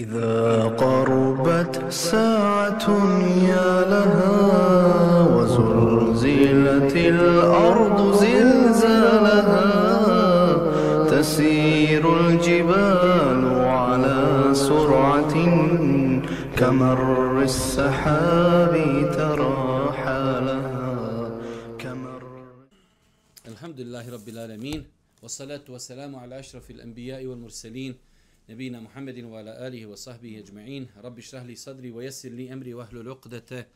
[0.00, 2.86] إذا قربت ساعة
[3.52, 4.32] يا لها
[5.36, 9.68] وزلزلت الأرض زلزالها
[11.10, 13.40] تسير الجبال
[13.80, 15.34] على سرعة
[16.56, 18.74] كمر السحاب
[19.18, 20.88] ترى حالها
[21.78, 22.22] كمر
[23.48, 24.80] الحمد لله رب العالمين
[25.22, 27.94] والصلاة والسلام على أشرف الأنبياء والمرسلين
[28.51, 33.67] نبينا محمد وعلى آله وصحبه أجمعين رب اشرح لي صدري ويسر لي أمري واحلل عقدة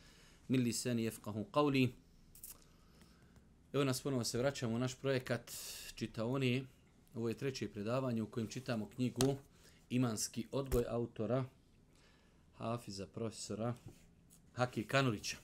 [0.48, 1.88] من لساني يفقه قولي
[3.72, 5.52] Evo nas ponovo se vraćamo u naš projekat
[5.94, 6.66] Čitaoni.
[7.14, 9.36] Ovo je treće predavanje u kojem čitamo knjigu
[9.90, 11.44] Imanski odgoj autora
[12.58, 13.74] Hafiza profesora
[14.52, 15.36] Haki Kanurića.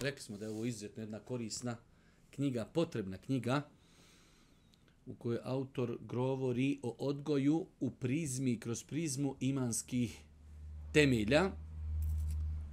[0.00, 1.76] Rekli smo da je ovo izuzetno jedna korisna
[2.30, 3.62] knjiga, potrebna knjiga
[5.05, 10.21] u kojoj autor govori o odgoju u prizmi, kroz prizmu imanskih
[10.93, 11.51] temelja.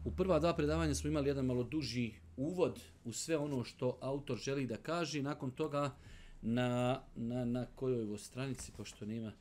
[0.05, 4.39] U prva dva predavanja smo imali jedan malo duži uvod u sve ono što autor
[4.39, 5.23] želi da kaže.
[5.23, 5.95] Nakon toga
[6.43, 9.33] na, na, na kojoj ovo stranici, pošto nema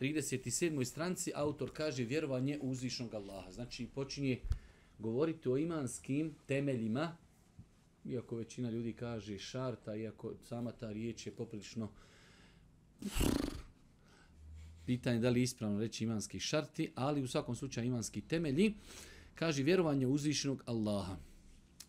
[0.00, 0.84] 37.
[0.84, 3.52] stranici, autor kaže vjerovanje u uzvišnog Allaha.
[3.52, 4.40] Znači počinje
[4.98, 7.16] govoriti o imanskim temeljima,
[8.04, 11.90] iako većina ljudi kaže šarta, iako sama ta riječ je poprilično uh,
[14.86, 18.74] pitanje da li je ispravno reći imanski šarti, ali u svakom slučaju imanski temelji,
[19.34, 21.16] kaže vjerovanje u uzvišenog Allaha.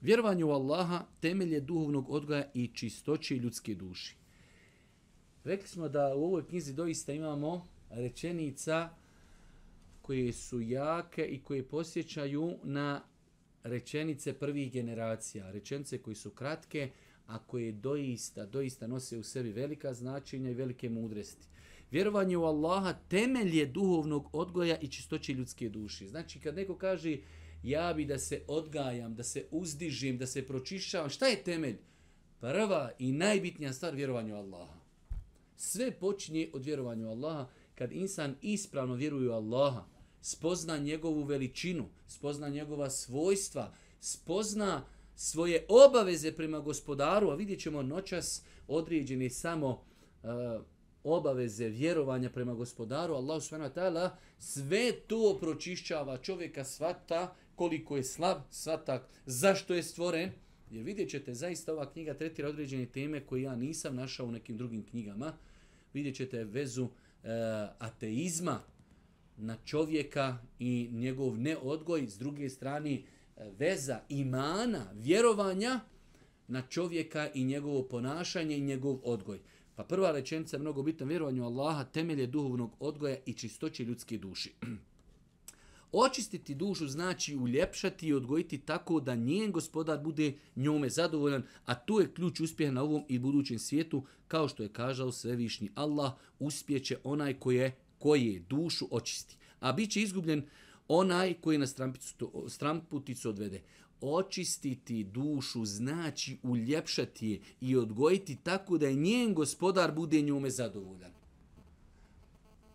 [0.01, 4.15] Vjerovanje u Allaha temelje duhovnog odgoja i čistoće ljudske duši.
[5.43, 8.89] Rekli smo da u ovoj knjizi doista imamo rečenica
[10.01, 13.03] koje su jake i koje posjećaju na
[13.63, 15.51] rečenice prvih generacija.
[15.51, 16.91] Rečenice koje su kratke,
[17.27, 21.47] a koje doista, doista nose u sebi velika značenja i velike mudrosti.
[21.91, 26.07] Vjerovanje u Allaha temelj je duhovnog odgoja i čistoće ljudske duši.
[26.07, 27.17] Znači, kad neko kaže
[27.63, 31.77] ja bi da se odgajam, da se uzdižim, da se pročišavam, šta je temelj?
[32.39, 34.79] Prva i najbitnija stvar vjerovanje u Allaha.
[35.55, 37.47] Sve počinje od vjerovanja u Allaha.
[37.75, 39.85] Kad insan ispravno vjeruje u Allaha,
[40.21, 44.85] spozna njegovu veličinu, spozna njegova svojstva, spozna
[45.15, 50.61] svoje obaveze prema gospodaru, a vidjet ćemo noćas određene samo uh,
[51.03, 58.37] obaveze vjerovanja prema gospodaru, Allah subhanahu wa sve to pročišćava čovjeka svata koliko je slab,
[58.49, 60.31] svatak, zašto je stvoren.
[60.71, 64.57] Jer vidjet ćete, zaista ova knjiga tretira određene teme koje ja nisam našao u nekim
[64.57, 65.33] drugim knjigama.
[65.93, 66.91] Vidjet ćete vezu uh,
[67.79, 68.59] ateizma
[69.37, 73.01] na čovjeka i njegov neodgoj, s druge strane
[73.49, 75.79] veza imana, vjerovanja
[76.47, 79.39] na čovjeka i njegovo ponašanje i njegov odgoj.
[79.75, 84.53] Pa prva rečenica je mnogo bitna, vjerovanju Allaha temelje duhovnog odgoja i čistoće ljudske duši.
[85.91, 91.99] Očistiti dušu znači uljepšati i odgojiti tako da njen gospodar bude njome zadovoljan, a to
[91.99, 96.97] je ključ uspjeha na ovom i budućem svijetu, kao što je kažao svevišnji Allah, uspjeće
[97.03, 99.37] onaj koje, koje dušu očisti.
[99.59, 100.45] A bit će izgubljen
[100.91, 101.67] onaj koji na
[102.47, 103.61] stramputicu odvede.
[104.01, 111.11] Očistiti dušu znači uljepšati je i odgojiti tako da je njen gospodar bude njome zadovoljan.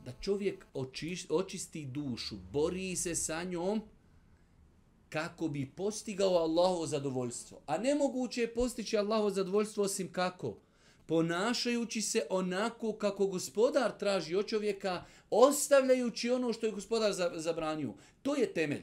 [0.05, 0.67] Da čovjek
[1.29, 3.83] očisti dušu, bori se sa njom
[5.09, 7.61] kako bi postigao Allahovo zadovoljstvo.
[7.67, 10.57] A nemoguće je postići Allahovo zadovoljstvo osim kako?
[11.07, 17.95] Ponašajući se onako kako gospodar traži od čovjeka, ostavljajući ono što je gospodar zabranio.
[18.23, 18.83] To je temelj.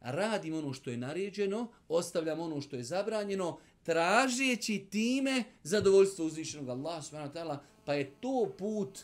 [0.00, 7.58] Radim ono što je naređeno, ostavljam ono što je zabranjeno, tražeći time zadovoljstvo uzvišenog Allaha
[7.84, 8.98] pa je to put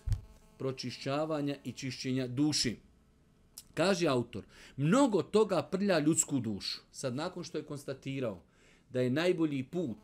[0.58, 2.76] pročišćavanja i čišćenja duši.
[3.74, 4.44] Kaže autor,
[4.76, 6.80] mnogo toga prlja ljudsku dušu.
[6.92, 8.42] Sad nakon što je konstatirao
[8.90, 9.98] da je najbolji put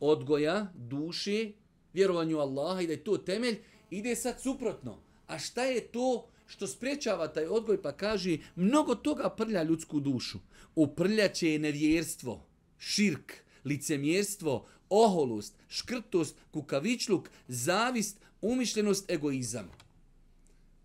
[0.00, 1.52] odgoja, duše,
[1.92, 3.58] vjerovanju Allaha i da je to temelj,
[3.90, 4.98] ide sad suprotno.
[5.26, 10.38] A šta je to što sprečava taj odgoj pa kaže mnogo toga prlja ljudsku dušu.
[10.74, 12.46] Uprljaće je nevjerstvo,
[12.78, 13.32] širk,
[13.64, 19.70] licemjerstvo, oholost, škrtost, kukavičluk, zavist, umišljenost, egoizam.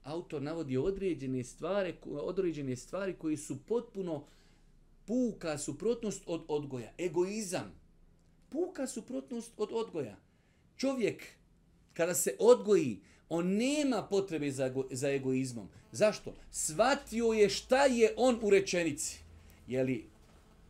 [0.03, 4.25] Autor navodi određene stvari, određene stvari koji su potpuno
[5.05, 6.91] puka suprotnost od odgoja.
[6.97, 7.80] Egoizam
[8.51, 10.17] puka suprotnost od odgoja.
[10.77, 11.23] Čovjek,
[11.93, 12.99] kada se odgoji,
[13.29, 15.69] on nema potrebe za, za egoizmom.
[15.91, 16.33] Zašto?
[16.51, 19.19] Svatio je šta je on u rečenici.
[19.67, 20.05] Je li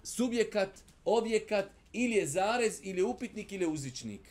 [0.03, 0.69] subjekat,
[1.05, 4.21] objekat, ili je zarez, ili je upitnik, ili je uzičnik.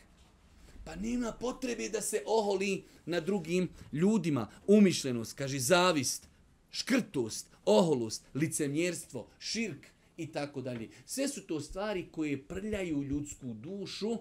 [0.85, 4.47] Pa nema potrebe da se oholi na drugim ljudima.
[4.67, 6.27] Umišljenost, kaže zavist,
[6.71, 10.89] škrtost, oholost, licemjerstvo, širk i tako dalje.
[11.05, 14.17] Sve su to stvari koje prljaju ljudsku dušu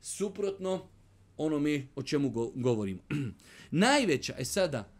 [0.00, 0.88] suprotno
[1.36, 3.02] onome o čemu go govorimo.
[3.70, 4.92] Najveća je sada,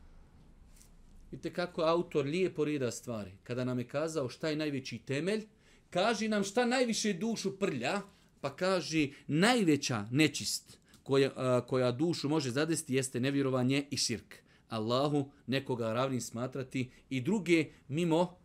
[1.30, 5.46] vidite kako autor lijepo reda stvari, kada nam je kazao šta je najveći temelj,
[5.90, 8.00] kaži nam šta najviše dušu prlja,
[8.40, 14.34] pa kaže najveća nečist koja, a, koja dušu može zadesti jeste nevjerovanje i širk.
[14.68, 18.41] Allahu nekoga ravnim smatrati i druge mimo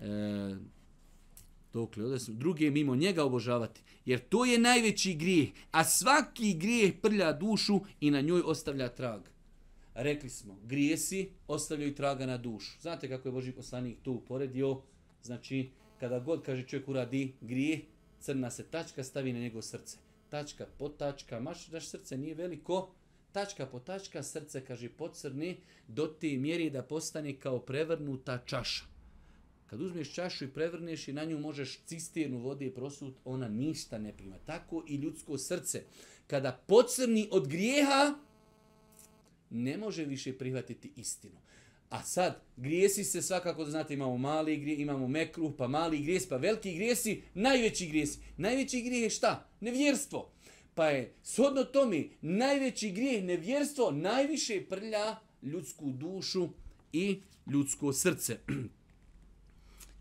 [0.00, 0.56] e,
[1.72, 3.82] dokle ovdje su druge mimo njega obožavati.
[4.04, 9.20] Jer to je najveći grijeh, a svaki grijeh prlja dušu i na njoj ostavlja trag.
[9.94, 12.80] Rekli smo, grijesi ostavljaju traga na dušu.
[12.80, 14.80] Znate kako je Boži poslanik tu uporedio?
[15.22, 15.68] Znači,
[16.00, 17.80] kada god kaže čovjek uradi grijeh,
[18.20, 19.98] crna se tačka stavi na njegovo srce.
[20.28, 22.90] Tačka po tačka, maš daš srce nije veliko,
[23.32, 25.56] tačka po tačka, srce, kaže, pocrni,
[25.88, 28.89] do te mjeri da postane kao prevrnuta čaša.
[29.70, 34.12] Kad uzmeš čašu i prevrneš i na nju možeš cisternu vode prosut, ona ništa ne
[34.16, 34.38] prima.
[34.38, 35.82] Tako i ljudsko srce.
[36.26, 38.14] Kada pocrni od grijeha,
[39.50, 41.38] ne može više prihvatiti istinu.
[41.90, 46.28] A sad, grijesi se svakako, da znate, imamo mali grije, imamo mekruh, pa mali grijes,
[46.28, 48.18] pa veliki grijesi, najveći grijesi.
[48.36, 49.48] Najveći grijeh je šta?
[49.60, 50.32] Nevjerstvo.
[50.74, 56.48] Pa je, shodno tome, najveći grijeh, nevjerstvo, najviše prlja ljudsku dušu
[56.92, 58.38] i ljudsko srce.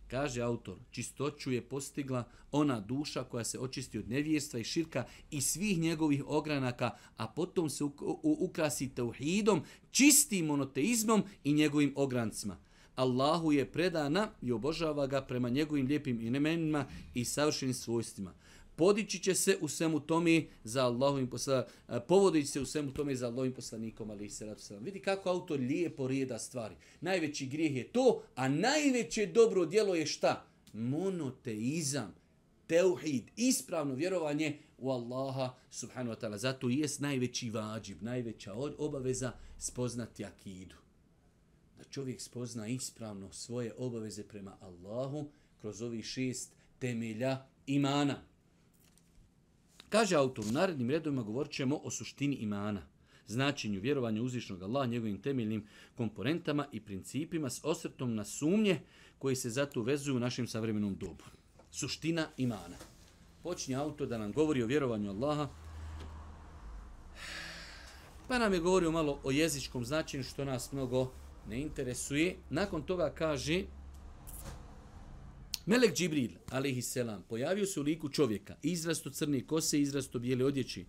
[0.10, 5.42] Kaže autor, čistoću je postigla ona duša koja se očisti od nevjerstva i širka i
[5.42, 7.84] svih njegovih ogranaka, a potom se
[8.24, 9.62] ukrasi tauhidom,
[9.92, 12.58] čistim monoteizmom i njegovim ograncima.
[12.96, 18.34] Allahu je predana i obožava ga prema njegovim lijepim imenima i savršenim svojstvima
[18.80, 21.74] podići će se u svemu tome za Allahovim poslanikom,
[22.08, 24.84] povodići se u svemu tome za Allahovim poslanikom, ali se ratu sallam.
[24.84, 26.76] Vidi kako autor lijepo rijeda stvari.
[27.02, 30.46] Najveći grijeh je to, a najveće dobro djelo je šta?
[30.74, 32.16] Monoteizam,
[32.68, 36.38] teuhid, ispravno vjerovanje u Allaha subhanahu wa ta'ala.
[36.38, 40.76] Zato je najveći vađib, najveća obaveza spoznati akidu.
[41.78, 45.32] Da čovjek spozna ispravno svoje obaveze prema Allahu
[45.62, 48.29] kroz ovih šest temelja imana.
[49.90, 52.82] Kaže autor, u narednim redovima govorit ćemo o suštini imana,
[53.28, 58.82] značenju vjerovanja uzvišnog Allaha, njegovim temeljnim komponentama i principima s osrtom na sumnje
[59.20, 61.24] koji se zato vezuju u našem savremenom dobu.
[61.72, 62.78] Suština imana.
[63.44, 65.50] Počinje autor da nam govori o vjerovanju Allaha,
[68.28, 71.12] pa nam je govorio malo o jezičkom značenju što nas mnogo
[71.48, 72.38] ne interesuje.
[72.50, 73.64] Nakon toga kaže
[75.70, 80.86] Melek Džibril, alaihisselam, pojavio se u liku čovjeka, izrasto crne kose, izrasto bijele odjeći.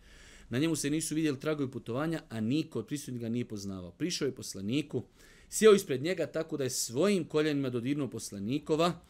[0.49, 3.91] Na njemu se nisu vidjeli tragovi putovanja, a niko od prisutnika nije poznavao.
[3.91, 5.03] Prišao je poslaniku,
[5.49, 9.01] sjeo ispred njega tako da je svojim koljenima dodirnuo poslanikova,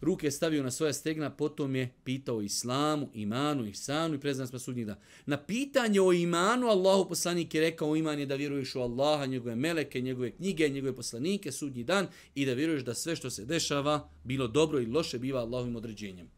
[0.00, 4.86] ruke stavio na svoja stegna, potom je pitao o islamu, imanu, ihsanu i preznanstva sudnjih
[4.86, 5.00] da.
[5.26, 9.56] Na pitanje o imanu, Allahu poslanik je rekao iman je da vjeruješ u Allaha, njegove
[9.56, 14.08] meleke, njegove knjige, njegove poslanike, sudnji dan i da vjeruješ da sve što se dešava,
[14.24, 16.30] bilo dobro ili loše, biva Allahovim određenjem.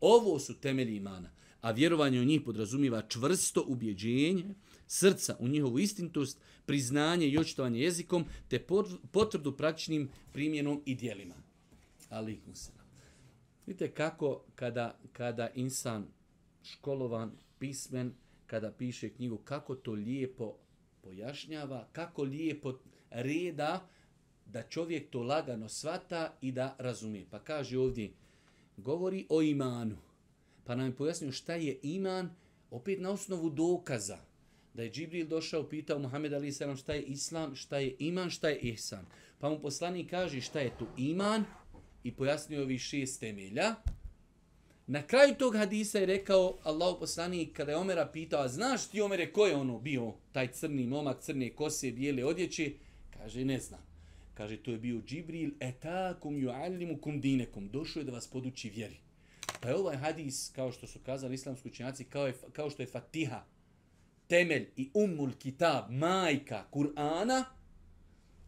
[0.00, 1.30] Ovo su temelji imana,
[1.60, 4.54] a vjerovanje u njih podrazumiva čvrsto ubjeđenje,
[4.86, 8.66] srca u njihovu istintost, priznanje i očitovanje jezikom, te
[9.12, 11.34] potvrdu praktičnim primjenom i dijelima.
[12.08, 12.79] Alikum se.
[13.66, 16.06] Vidite kako kada, kada insan
[16.62, 18.14] školovan, pismen,
[18.46, 20.56] kada piše knjigu, kako to lijepo
[21.02, 22.78] pojašnjava, kako lijepo
[23.10, 23.88] reda
[24.46, 27.26] da čovjek to lagano svata i da razumije.
[27.30, 28.12] Pa kaže ovdje,
[28.76, 29.96] govori o imanu.
[30.64, 32.30] Pa nam je pojasnio šta je iman,
[32.70, 34.18] opet na osnovu dokaza.
[34.74, 38.48] Da je Džibril došao, pitao Muhammed Ali Salam šta je islam, šta je iman, šta
[38.48, 39.06] je ihsan.
[39.38, 41.44] Pa mu poslanik kaže šta je tu iman,
[42.04, 43.74] i pojasnio ovi šest temelja.
[44.86, 49.00] Na kraju tog hadisa je rekao Allahu poslanik kada je Omera pitao, a znaš ti
[49.00, 52.72] Omere ko je ono bio, taj crni momak, crne kose, bijele odjeće?
[53.10, 53.80] Kaže, ne znam.
[54.34, 57.68] Kaže, to je bio Džibril, etakum ju'allimu kum dinekum.
[57.68, 58.96] Došao je da vas poduči vjeri.
[59.60, 62.86] Pa je ovaj hadis, kao što su kazali islamski učenjaci, kao, je, kao što je
[62.86, 63.44] Fatiha,
[64.26, 67.44] temelj i umul kitab, majka Kur'ana,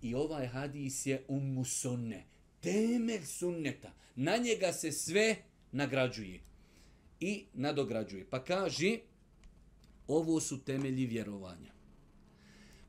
[0.03, 2.25] i ovaj hadis je ummu sunne,
[2.63, 3.93] temelj sunneta.
[4.17, 5.37] Na njega se sve
[5.73, 6.41] nagrađuje
[7.21, 8.27] i nadograđuje.
[8.31, 8.99] Pa kaže,
[10.09, 11.73] ovo su temelji vjerovanja.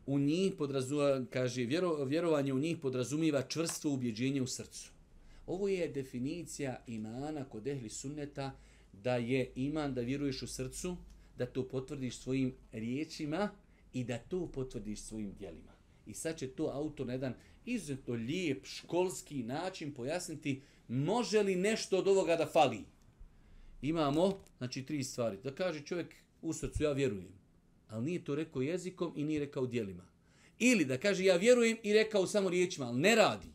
[0.06, 4.92] U njih podrazumijeva, kaže, vjero, vjerovanje u njih podrazumiva čvrstvo ubjeđenje u srcu.
[5.48, 8.52] Ovo je definicija imana kod ehli sunneta
[8.94, 10.98] da je iman da vjeruješ u srcu,
[11.38, 13.50] da to potvrdiš svojim riječima
[13.94, 15.73] i da to potvrdiš svojim dijelima.
[16.06, 17.34] I sad će to autor na jedan
[17.66, 22.80] izuzetno lijep školski način pojasniti može li nešto od ovoga da fali.
[23.82, 25.38] Imamo, znači, tri stvari.
[25.44, 27.34] Da kaže čovjek u srcu, ja vjerujem.
[27.88, 30.04] Ali nije to rekao jezikom i nije rekao dijelima.
[30.60, 33.48] Ili da kaže, ja vjerujem i rekao samo riječima, ali ne radi.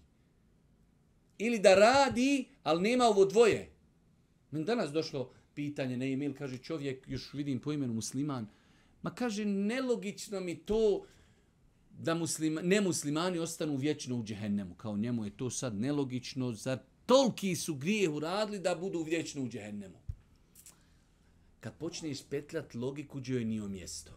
[1.38, 3.70] Ili da radi, ali nema ovo dvoje.
[4.50, 8.46] Men danas došlo pitanje na e-mail, kaže čovjek, još vidim po imenu musliman,
[9.02, 11.06] ma kaže, nelogično mi to
[11.98, 14.74] da muslima, nemuslimani ostanu vječno u džehennemu.
[14.74, 19.48] Kao njemu je to sad nelogično, zar toliki su grije uradili da budu vječno u
[19.48, 19.98] džehennemu.
[21.60, 24.12] Kad počneš petljat logiku, gdje je nije mjesto.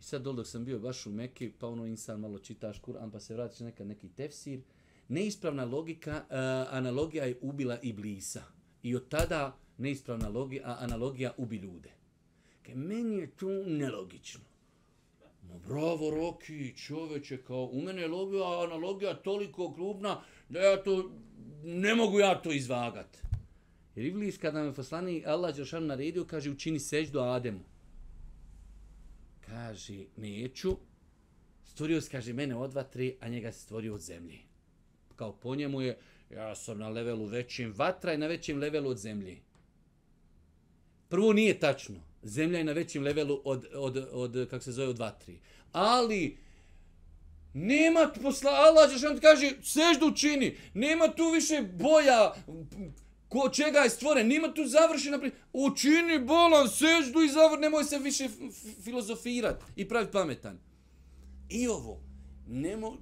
[0.00, 3.10] I sad dole dok sam bio baš u Mekke, pa ono insan malo čitaš Kur'an,
[3.10, 4.60] pa se vratiš nekad neki tefsir,
[5.08, 6.36] neispravna logika, uh,
[6.74, 8.42] analogija je ubila Iblisa.
[8.82, 11.90] I od tada neispravna logija, analogija ubi ljude.
[12.62, 14.53] Kaj, meni je to nelogično.
[15.48, 21.10] No bravo, Roki, čoveče, kao u mene je logija, analogija toliko klubna da ja to,
[21.62, 23.18] ne mogu ja to izvagat.
[23.94, 27.60] Jer Iblis kada me poslani Allah Đeršan naredio, kaže učini seđu Ademu.
[29.40, 30.76] Kaže, neću,
[31.64, 34.38] stvorio se, kaže, mene od vatre, a njega se stvorio od zemlje.
[35.16, 35.98] Kao po njemu je,
[36.30, 39.38] ja sam na levelu većim vatra i na većim levelu od zemlje.
[41.08, 42.00] Prvo nije tačno.
[42.24, 45.38] Zemlja je na većim levelu od, od, od kako se zove, od vatri.
[45.72, 46.38] Ali,
[47.54, 52.34] nema posla, Allah će što kaže, seždu čini, nema tu više boja,
[53.28, 55.30] ko čega je stvoren, nema tu završena pri...
[55.52, 58.28] Učini bolan, seždu i zavr, nemoj se više
[58.84, 60.58] filozofirat i pravi pametan.
[61.48, 62.00] I ovo,
[62.48, 62.96] nemo...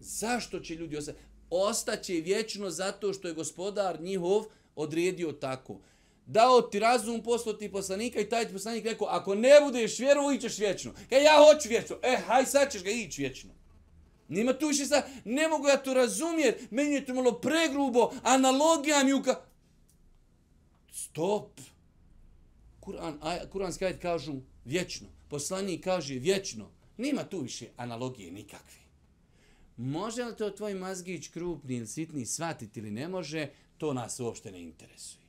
[0.00, 1.18] Zašto će ljudi ostati?
[1.50, 4.44] Ostaće vječno zato što je gospodar njihov
[4.76, 5.80] odredio tako
[6.26, 10.32] dao ti razum, poslao ti poslanika i taj ti poslanik rekao, ako ne budeš vjerovo,
[10.32, 10.92] ićeš vječno.
[11.08, 11.96] Kaj ja hoću vječno.
[12.02, 13.50] E, haj sad ćeš ga ići vječno.
[14.28, 19.04] Nima tu više sad, ne mogu ja to razumjeti, meni je to malo pregrubo, analogija
[19.04, 19.40] mi uka...
[20.92, 21.60] Stop.
[22.80, 25.08] Kur'an, aj, kuranski ajed kažu vječno.
[25.28, 26.70] Poslanik kaže vječno.
[26.96, 28.82] Nima tu više analogije nikakve.
[29.76, 33.48] Može li to tvoj mazgić krupni ili sitni shvatiti ili ne može,
[33.78, 35.21] to nas uopšte ne interesuje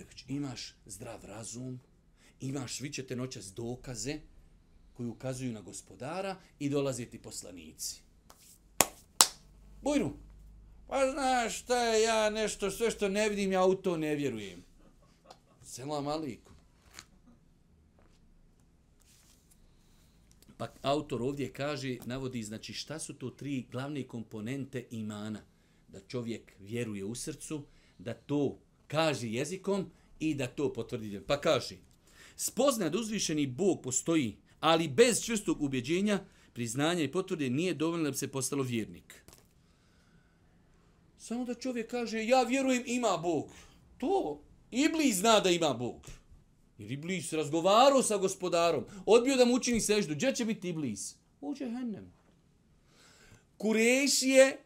[0.00, 1.80] već znači, imaš zdrav razum,
[2.40, 4.20] imaš, vi ćete noćas dokaze
[4.92, 8.00] koji ukazuju na gospodara i dolaze ti poslanici.
[9.82, 10.12] Bujru,
[10.86, 14.64] pa znaš šta je ja nešto, sve što ne vidim, ja u to ne vjerujem.
[15.62, 16.52] Selam aliku.
[20.56, 25.40] Pa autor ovdje kaže, navodi, znači šta su to tri glavne komponente imana?
[25.88, 27.64] Da čovjek vjeruje u srcu,
[27.98, 29.90] da to kaže jezikom
[30.20, 31.20] i da to potvrdi.
[31.26, 31.76] Pa kaže,
[32.36, 38.10] spoznaj da uzvišeni Bog postoji, ali bez čvrstog ubjeđenja, priznanja i potvrde nije dovoljno da
[38.10, 39.22] bi se postalo vjernik.
[41.18, 43.50] Samo da čovjek kaže, ja vjerujem ima Bog.
[43.98, 44.40] To,
[44.70, 46.06] Iblis zna da ima Bog.
[46.78, 50.14] Jer Iblis razgovarao sa gospodarom, odbio da mu učini seždu.
[50.14, 51.14] Gdje će biti Iblis?
[51.40, 52.12] U Džehennem.
[53.56, 54.65] Kurešije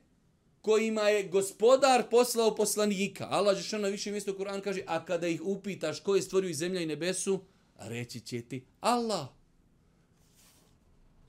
[0.62, 3.26] kojima je gospodar poslao poslanika.
[3.30, 6.54] Allah je na više mjesto Kur'an kaže, a kada ih upitaš ko je stvorio i
[6.54, 7.40] zemlja i nebesu,
[7.78, 9.28] reći će ti Allah.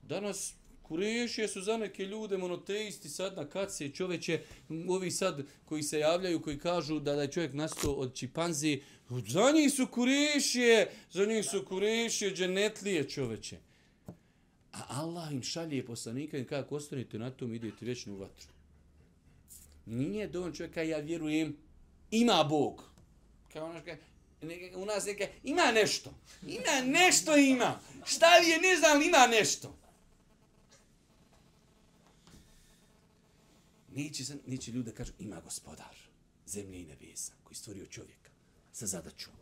[0.02, 4.40] Danas kurešije su za neke ljude monoteisti sad na kad se čoveče,
[4.88, 8.82] ovi sad koji se javljaju, koji kažu da, da je čovjek nastao od čipanzi,
[9.28, 13.58] za njih su kurešije, za njih su kurešije, dženetlije čoveče.
[14.72, 18.51] A Allah im šalje poslanika i kada ostanete na tom, idete vječno u vatru.
[19.86, 21.56] Nije dovoljno čovjeka, ja vjerujem,
[22.10, 22.84] ima Bog.
[23.52, 23.90] Kao ono što
[24.76, 26.14] u nas neka, ima nešto.
[26.42, 27.80] Ima nešto ima.
[28.04, 29.78] Šta li je, ne znam, ima nešto.
[33.94, 35.96] Neće, neće ljudi da kažu, ima gospodar
[36.46, 38.30] zemlje i nebesa koji stvorio čovjeka
[38.72, 39.32] sa zadaćom.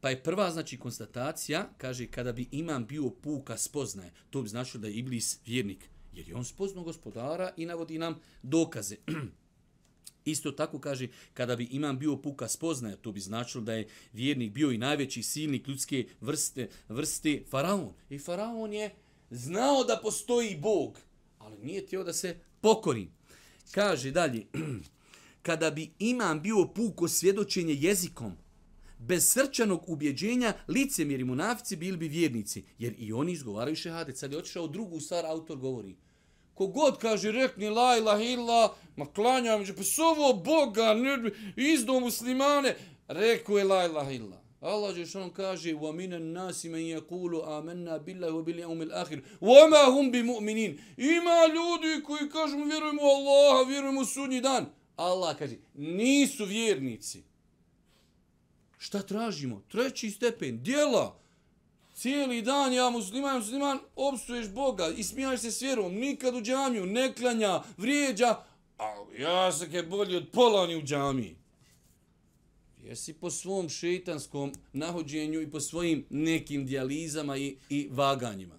[0.00, 4.80] Pa je prva, znači, konstatacija, kaže, kada bi imam bio puka spoznaje, to bi značilo
[4.80, 8.96] da je Iblis vjernik jer je on spoznao gospodara i navodi nam dokaze.
[10.24, 14.52] Isto tako kaže, kada bi imam bio puka spoznaja, to bi značilo da je vjernik
[14.52, 17.92] bio i najveći silnik ljudske vrste, vrste faraon.
[18.10, 18.94] I faraon je
[19.30, 20.98] znao da postoji Bog,
[21.38, 23.08] ali nije tijelo da se pokori.
[23.70, 24.46] Kaže dalje,
[25.46, 28.32] kada bi imam bio puko svjedočenje jezikom,
[28.98, 34.16] bez srčanog ubjeđenja, licemjeri munafici bili bi vjernici, jer i oni izgovaraju šehadet.
[34.18, 35.96] Sad je otišao drugu stvar, autor govori.
[36.56, 42.76] Kogod kaže rekni la ilaha illa, ma klanjam, pa sovo Boga, ne, izdo muslimane,
[43.08, 44.46] rekao je la ilaha illa.
[44.60, 49.22] Allah je što kaže wa minan nasi man yaqulu amanna billahi wa bil yawmil akhir
[49.40, 50.78] wa ma hum bimu'minin.
[50.96, 54.66] Ima ljudi koji kažu vjerujemo u Allaha vjerujemo u sudnji dan.
[54.96, 57.22] Allah kaže nisu vjernici.
[58.78, 59.62] Šta tražimo?
[59.68, 61.25] Treći stepen djela
[61.96, 66.86] cijeli dan ja musliman musliman obstuješ Boga i smijaš se s vjerom nikad u džamiju
[66.86, 68.42] ne klanja vrijeđa
[68.78, 71.36] a ja se je bolji od pola u džamiji
[72.86, 78.58] Jesi po svom šeitanskom nahođenju i po svojim nekim dijalizama i, i vaganjima.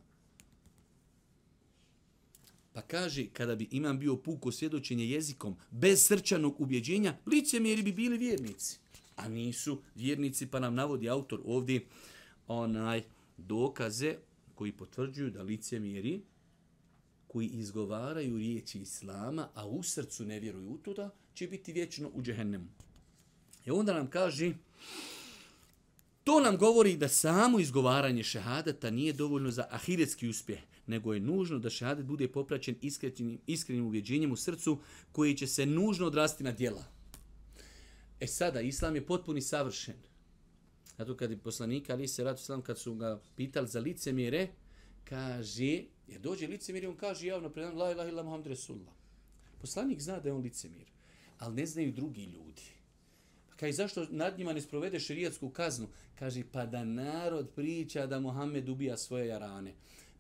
[2.74, 8.18] Pa kaže, kada bi imam bio puko svjedočenje jezikom bez srčanog ubjeđenja, licemjeri bi bili
[8.18, 8.80] vjernici.
[9.16, 11.86] A nisu vjernici, pa nam navodi autor ovdje
[12.48, 13.04] onaj
[13.38, 14.16] dokaze
[14.56, 16.22] koji potvrđuju da licemjeri
[17.28, 22.12] koji izgovaraju riječi Islama, a u srcu ne vjeruju u to da će biti vječno
[22.14, 22.68] u džehennemu.
[23.66, 24.54] I onda nam kaže,
[26.24, 31.60] to nam govori da samo izgovaranje šehadeta nije dovoljno za ahiretski uspjeh, nego je nužno
[31.60, 34.80] da šehadet bude popraćen iskrenim, iskrenim uvjeđenjem u srcu
[35.12, 36.84] koji će se nužno odrasti na djela.
[38.20, 39.96] E sada, islam je potpuni savršen.
[40.98, 44.48] Zato kad je poslanik Ali se ratu islam, kad su ga pitali za licemire,
[45.04, 48.94] kaže, je dođe licemjer on kaže javno pred la ilaha illa Muhammed Resulullah.
[49.62, 50.88] Poslanik zna da je on licemir,
[51.40, 52.62] ali ne znaju drugi ljudi.
[53.50, 55.88] Pa Kaže, zašto nad njima ne sprovede šerijatsku kaznu?
[56.20, 59.74] Kaže, pa da narod priča da Muhammed ubija svoje jarane.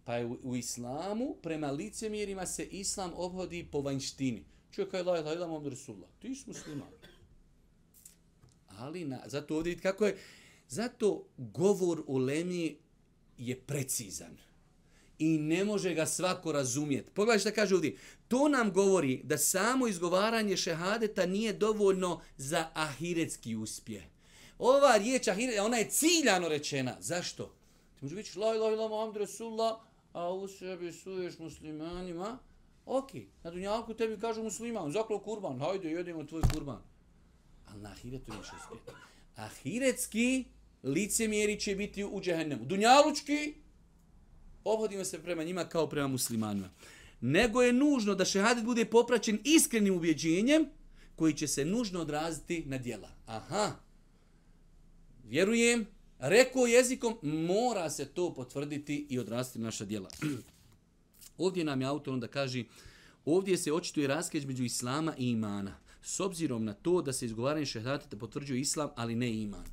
[0.03, 4.45] Pa je u, u islamu, prema licemirima se islam obhodi po vanjštini.
[4.71, 6.09] Čuje kaj la ilaha ila Muhammed Rasulullah.
[6.19, 6.89] Ti si musliman.
[8.67, 10.17] Ali, na, zato ovdje kako je,
[10.67, 12.77] zato govor u Lemi
[13.37, 14.37] je precizan
[15.19, 17.11] i ne može ga svako razumjeti.
[17.11, 17.97] Pogledaj šta kaže ovdje.
[18.27, 24.03] To nam govori da samo izgovaranje šehadeta nije dovoljno za ahiretski uspjeh.
[24.59, 26.97] Ova riječ ahiret, ona je ciljano rečena.
[26.99, 27.45] Zašto?
[27.95, 29.75] Ti može biti la ilaha ila muhammed rasulullah,
[30.13, 32.37] a u sebi suješ muslimanima.
[32.85, 36.81] Ok, na dunjalku tebi kažu musliman, zaklao kurban, hajde jedemo tvoj kurban.
[37.67, 38.91] Ali na ahiretu neće uspjeti.
[39.35, 40.45] Ahiretski
[40.87, 42.65] licemjeri će biti u džehennemu.
[42.65, 43.53] Dunjalučki
[44.63, 46.69] obhodimo se prema njima kao prema muslimanima.
[47.21, 50.65] Nego je nužno da šehadet bude popraćen iskrenim ubjeđenjem
[51.15, 53.09] koji će se nužno odraziti na dijela.
[53.25, 53.71] Aha,
[55.23, 55.85] vjerujem,
[56.19, 60.09] rekao jezikom, mora se to potvrditi i odrasti naša dijela.
[61.37, 62.63] ovdje nam je autor onda kaže,
[63.25, 65.75] ovdje se očituje raskeć među islama i imana.
[66.01, 69.65] S obzirom na to da se izgovaranje šehadeta potvrđuje islam, ali ne iman.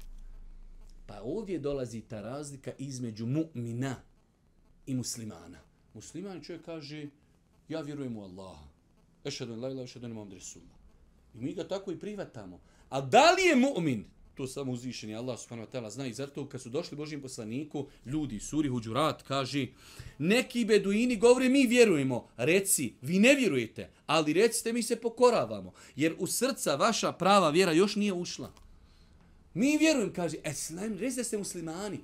[1.06, 3.94] Pa ovdje dolazi ta razlika između mu'mina,
[4.86, 5.58] i muslimana.
[5.94, 7.06] Musliman čovjek kaže,
[7.68, 8.64] ja vjerujem u Allaha.
[9.24, 10.76] Ešhedu la ilaha ešhedu imam Resulullah.
[11.34, 12.60] I mi ga tako i privatamo.
[12.88, 14.04] A da li je mu'min?
[14.34, 16.06] To samo uzvišeni Allah subhanahu wa ta'ala zna.
[16.06, 19.66] I zato kad su došli Božijem poslaniku, ljudi, suri Huđurat, kaže,
[20.18, 22.28] neki beduini govore, mi vjerujemo.
[22.36, 25.72] Reci, vi ne vjerujete, ali recite mi se pokoravamo.
[25.96, 28.52] Jer u srca vaša prava vjera još nije ušla.
[29.54, 32.00] Mi vjerujem, kaže, eslem, reci da ste muslimani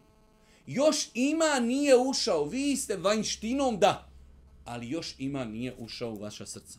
[0.67, 4.09] još ima nije ušao, vi ste vanjštinom, da,
[4.65, 6.79] ali još ima nije ušao u vaša srca.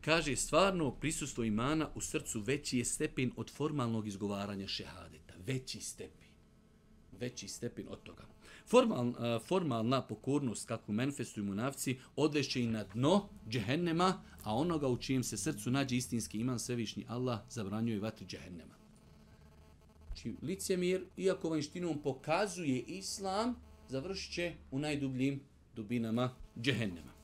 [0.00, 5.34] Kaže, stvarno prisustvo imana u srcu veći je stepen od formalnog izgovaranja šehadeta.
[5.46, 6.28] Veći stepen.
[7.18, 8.24] Veći stepen od toga.
[8.66, 9.12] Formal,
[9.46, 15.36] formalna pokornost, kako manifestuju munavci, odvešće i na dno džehennema, a onoga u čijem se
[15.36, 18.74] srcu nađe istinski iman svevišnji Allah zabranjuje vatri džehennema.
[20.06, 23.54] Znači, licemir, iako vanjštinom pokazuje islam,
[23.88, 25.40] završit će u najdubljim
[25.76, 27.19] dubinama džehennema.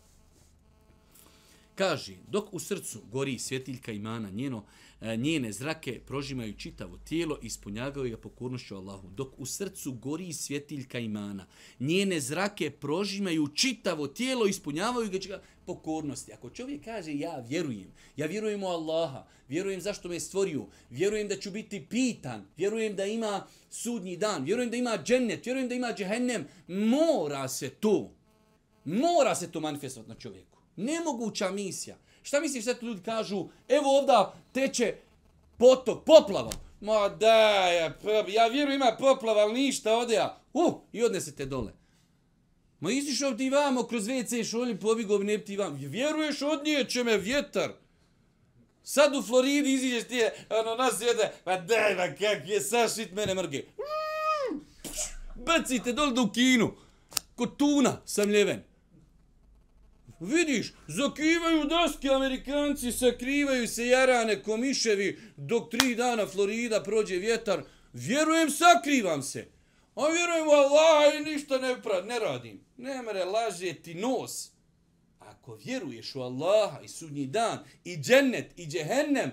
[1.77, 4.65] Kaže, dok u srcu gori svjetiljka imana, njeno,
[5.01, 9.09] e, njene zrake prožimaju čitavo tijelo i ispunjavaju ga pokornošću Allahu.
[9.11, 11.47] Dok u srcu gori svjetiljka imana,
[11.81, 16.33] njene zrake prožimaju čitavo tijelo i ispunjavaju ga pokornosti.
[16.33, 21.37] Ako čovjek kaže ja vjerujem, ja vjerujem u Allaha, vjerujem zašto me stvorio, vjerujem da
[21.37, 25.93] ću biti pitan, vjerujem da ima sudnji dan, vjerujem da ima džennet, vjerujem da ima
[25.97, 28.11] džehennem, mora se to,
[28.85, 30.56] mora se to manifestovati na čovjeku.
[30.77, 31.97] Nemoguća misija.
[32.23, 34.95] Šta misliš sad ljudi kažu, evo ovda teče
[35.59, 36.51] potok, poplava.
[36.81, 37.37] Ma da,
[37.73, 37.95] ja,
[38.29, 40.41] ja vjerujem ima poplava, ali ništa ode ja.
[40.53, 41.73] Uh, i odnesete dole.
[42.81, 45.75] Ma izišao ti vamo kroz WC šolji pobjegov ne ti vam.
[45.75, 47.73] Vjeruješ od nje me vjetar.
[48.83, 53.13] Sad u Floridi iziđeš ti je, ono nas jede, ma daj, ma kak je, sašit
[53.13, 53.63] mene mrge.
[55.35, 56.73] Bacite dole do kinu.
[57.35, 58.63] Kod tuna sam ljeven.
[60.21, 67.63] Vidiš, zakivaju daske, Amerikanci sakrivaju se jarane komiševi, dok tri dana Florida prođe vjetar.
[67.93, 69.49] Vjerujem, sakrivam se.
[69.95, 72.61] A vjerujem u Allah i ništa ne, pra, ne radim.
[72.77, 74.51] Ne mere lažeti nos.
[75.19, 79.31] Ako vjeruješ u Allaha i sudnji dan, i džennet, i džehennem,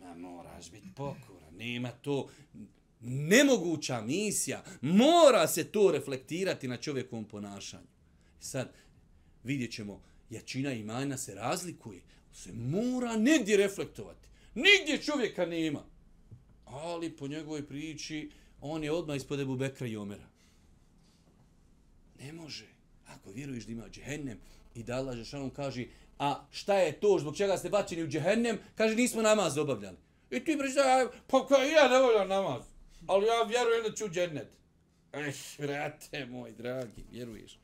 [0.00, 1.54] ma moraš biti pokoran.
[1.56, 2.28] Nema to
[3.00, 4.64] nemoguća misija.
[4.80, 7.86] Mora se to reflektirati na čovjekovom ponašanju.
[8.40, 8.72] Sad,
[9.44, 12.00] vidjet ćemo, jačina imana se razlikuje.
[12.32, 14.28] Se mora negdje reflektovati.
[14.54, 15.84] Nigdje čovjeka nema.
[16.64, 20.28] Ali po njegovoj priči, on je odmah ispod Ebu Bekra i Omera.
[22.20, 22.66] Ne može.
[23.06, 24.38] Ako vjeruješ da ima džehennem
[24.74, 25.84] i da Allah Žešanom kaže,
[26.18, 29.96] a šta je to, zbog čega ste bačeni u džehennem, kaže, nismo namaz obavljali.
[30.30, 32.62] I ti pričaj, pa kao ja ne voljam namaz,
[33.06, 34.48] ali ja vjerujem da ću džennet.
[35.12, 37.58] Eš, vrate moj dragi, vjeruješ.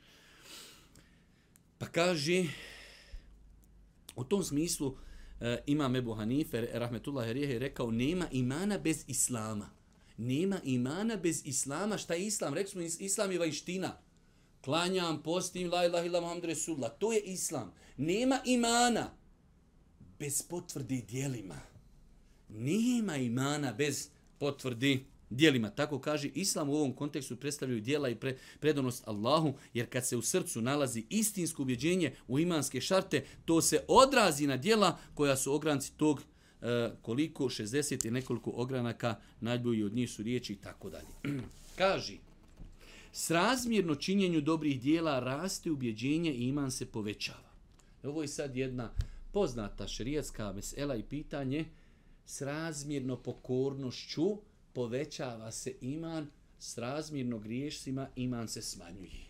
[1.85, 2.45] Pa kaže,
[4.17, 4.97] u tom smislu,
[5.41, 9.71] e, imam Ebu Hanife, rahmetullah je rekao, nema imana bez islama.
[10.17, 11.99] Nema imana bez islama.
[11.99, 12.55] Šta je islam?
[12.55, 14.01] Rekli smo, islam je vajština.
[14.61, 16.91] Klanjam, postim, la ilaha ila muhammed resulullah.
[16.99, 17.73] To je islam.
[17.97, 19.11] Nema imana
[20.19, 21.61] bez potvrdi dijelima.
[22.49, 25.71] Nema imana bez potvrdi dijelima.
[25.71, 30.17] Tako kaže, islam u ovom kontekstu predstavljaju dijela i pre, predonost Allahu, jer kad se
[30.17, 35.55] u srcu nalazi istinsko ubjeđenje u imanske šarte, to se odrazi na dijela koja su
[35.55, 36.23] ogranci tog
[36.63, 41.09] e, koliko, 60 i nekoliko ogranaka, najbolji od njih su riječi i tako dalje.
[41.79, 42.19] Kaži,
[43.13, 47.55] s razmjerno činjenju dobrih dijela raste ubjeđenje i iman se povećava.
[48.03, 48.91] Ovo je sad jedna
[49.33, 51.65] poznata šerijatska mesela i pitanje,
[52.27, 54.37] s razmjerno pokornošću
[54.75, 59.25] povećava se iman, s razmjerno griješcima iman se smanjuje.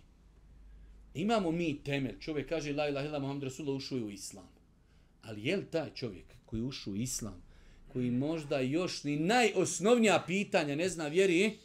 [1.15, 4.49] Imamo mi temelj, čovjek kaže la ilaha illa Muhammed Rasulullah ušao u islam.
[5.23, 7.43] Ali je li taj čovjek koji ušao u islam,
[7.93, 11.59] koji možda još ni najosnovnija pitanja ne zna vjeri,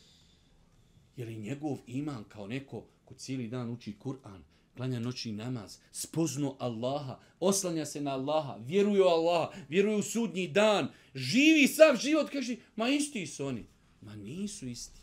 [1.18, 4.42] je li njegov iman kao neko ko cijeli dan uči Kur'an,
[4.78, 10.48] klanja noćni namaz, spozno Allaha, oslanja se na Allaha, vjeruje u Allaha, vjeruje u sudnji
[10.48, 13.66] dan, živi sav život, kaže, ma isti su oni.
[14.02, 15.00] Ma nisu isti.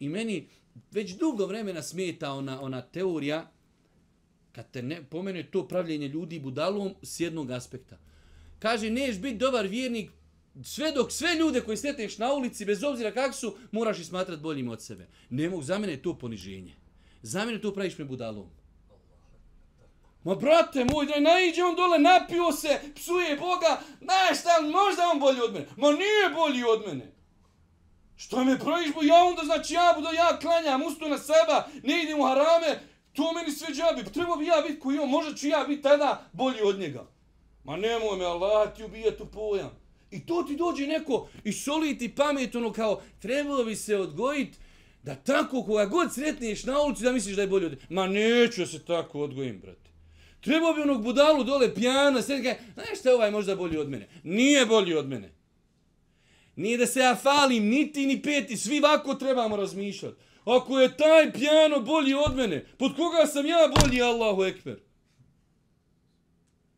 [0.00, 0.48] I meni
[0.90, 3.50] već dugo vremena smeta ona, ona teorija,
[4.52, 7.98] kad te ne, pomene to pravljenje ljudi budalom s jednog aspekta.
[8.58, 10.10] Kaže, neš biti dobar vjernik
[10.62, 14.42] sve dok sve ljude koji sretneš na ulici, bez obzira kak su, moraš ih smatrati
[14.42, 15.06] boljim od sebe.
[15.30, 16.74] Ne mogu, za mene to poniženje.
[17.22, 18.50] Za mene to praviš me budalom.
[20.26, 25.20] Ma brate moj, da naiđe on dole, napio se, psuje Boga, znaš šta, možda on
[25.20, 25.66] bolji od mene.
[25.76, 27.12] Ma nije bolji od mene.
[28.16, 32.02] Što me praviš, bo ja onda, znači ja budu, ja klanjam, ustu na seba, ne
[32.02, 32.80] idem u harame,
[33.12, 34.04] to meni sve džabi.
[34.04, 37.06] Pa treba bi ja biti koji on, možda ću ja biti tada bolji od njega.
[37.64, 39.70] Ma nemoj me, Allah ti ubija tu pojam.
[40.10, 44.58] I to ti dođe neko i soli ti pamet, ono kao, trebalo bi se odgojiti
[45.02, 47.78] da tako koga god sretniješ na ulici da misliš da je bolji od...
[47.88, 49.85] Ma neću se tako odgojim, brate.
[50.46, 54.08] Trebao bi onog budalu dole pijana, sve kaj, znaš šta ovaj možda bolji od mene?
[54.24, 55.32] Nije bolji od mene.
[56.56, 60.16] Nije da se ja falim, niti ni peti, svi vako trebamo razmišljati.
[60.44, 64.78] Ako je taj pijano bolji od mene, pod koga sam ja bolji, Allahu Ekber?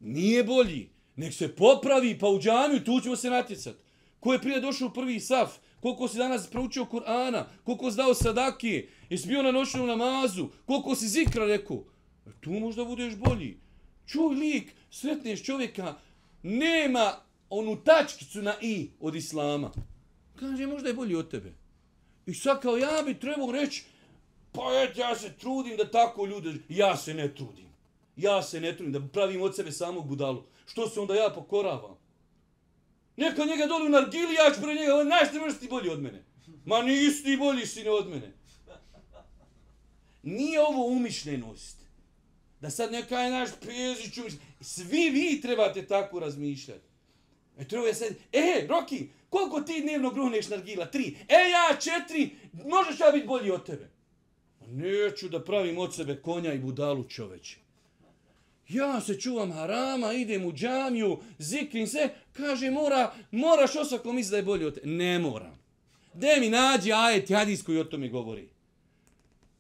[0.01, 0.91] Nije bolji.
[1.17, 3.79] Nek se popravi, pa u džamiju, tu ćemo se natjecati.
[4.21, 5.51] Ko je prije došao u prvi saf?
[5.81, 7.45] Koliko si danas proučio Kur'ana?
[7.65, 8.89] Koliko si dao sadake?
[9.11, 10.49] Jesi bio na noćnom namazu?
[10.67, 11.85] Koliko si zikra rekao?
[12.41, 13.57] Tu možda budeš bolji.
[14.07, 15.95] Čuj lik, sretneš čovjeka,
[16.43, 17.13] nema
[17.51, 19.73] onu tačkicu na i od islama.
[20.41, 21.53] Kaže, možda je bolji od tebe.
[22.27, 23.85] I sad kao ja bi trebao reći,
[24.53, 27.69] pa et, ja se trudim da tako ljude, ja se ne trudim.
[28.17, 30.45] Ja se ne trudim da pravim od sebe samog budalu.
[30.67, 31.97] Što se onda ja pokoravam?
[33.17, 35.89] Neka njega doli u nargili, ja ću pre njega, ali znaš ne možeš ti bolji
[35.89, 36.25] od mene.
[36.65, 38.33] Ma nisi ti bolji sine od mene.
[40.23, 41.88] Nije ovo umišljenost.
[42.61, 44.19] Da sad neka je naš pezić.
[44.61, 46.89] Svi vi trebate tako razmišljati.
[47.59, 50.87] E treba je sad, e, Roki, koliko ti dnevno gruneš nargila?
[50.87, 51.17] Tri.
[51.29, 53.89] E, ja četiri, možeš ja biti bolji od tebe.
[54.67, 57.57] Neću da pravim od sebe konja i budalu čoveče.
[58.69, 64.37] Ja se čuvam harama, idem u džamiju, zikrim se, kaže mora, moraš osako misli da
[64.37, 64.87] je bolji od tebe.
[64.87, 65.59] Ne moram.
[66.15, 68.49] De mi nađi ajet hadis koji o tome govori.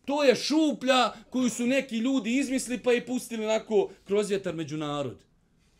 [0.08, 4.76] To je šuplja koju su neki ljudi izmisli pa je pustili onako kroz vjetar među
[4.76, 5.24] narod.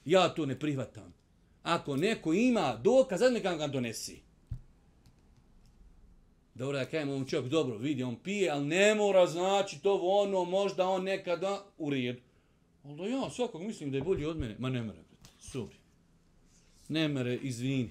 [0.05, 1.15] Ja to ne prihvatam.
[1.63, 4.21] Ako neko ima dokaz, neka ga donesi.
[6.55, 10.45] Dobro, ja kajem ovom čovjek, dobro, vidi, on pije, ali ne mora znači to ono,
[10.45, 12.21] možda on nekada u redu.
[12.85, 14.57] Ali ja svakog mislim da je bolji od mene.
[14.59, 15.33] Ma ne mere, brate.
[15.41, 15.77] Sorry.
[16.89, 17.91] Ne mere, izvini.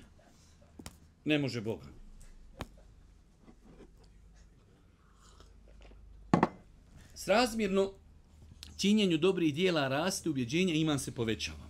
[1.26, 1.97] Ne može Boga.
[7.18, 7.94] Srazmjerno
[8.78, 11.70] činjenju dobrih dijela raste ubjeđenja, iman se povećava.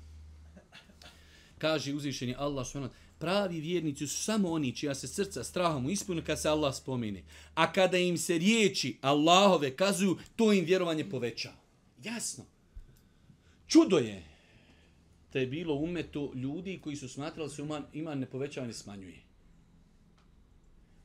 [1.58, 6.42] Kaže uzvišeni Allah subhanahu pravi vjernici su samo oni čija se srca strahom ispune kad
[6.42, 7.24] se Allah spomeni.
[7.54, 11.56] A kada im se riječi Allahove kazuju, to im vjerovanje povećava.
[12.04, 12.46] Jasno.
[13.68, 14.24] Čudo je
[15.34, 19.22] da je bilo umetu ljudi koji su smatrali se iman, iman ne povećava, ne smanjuje.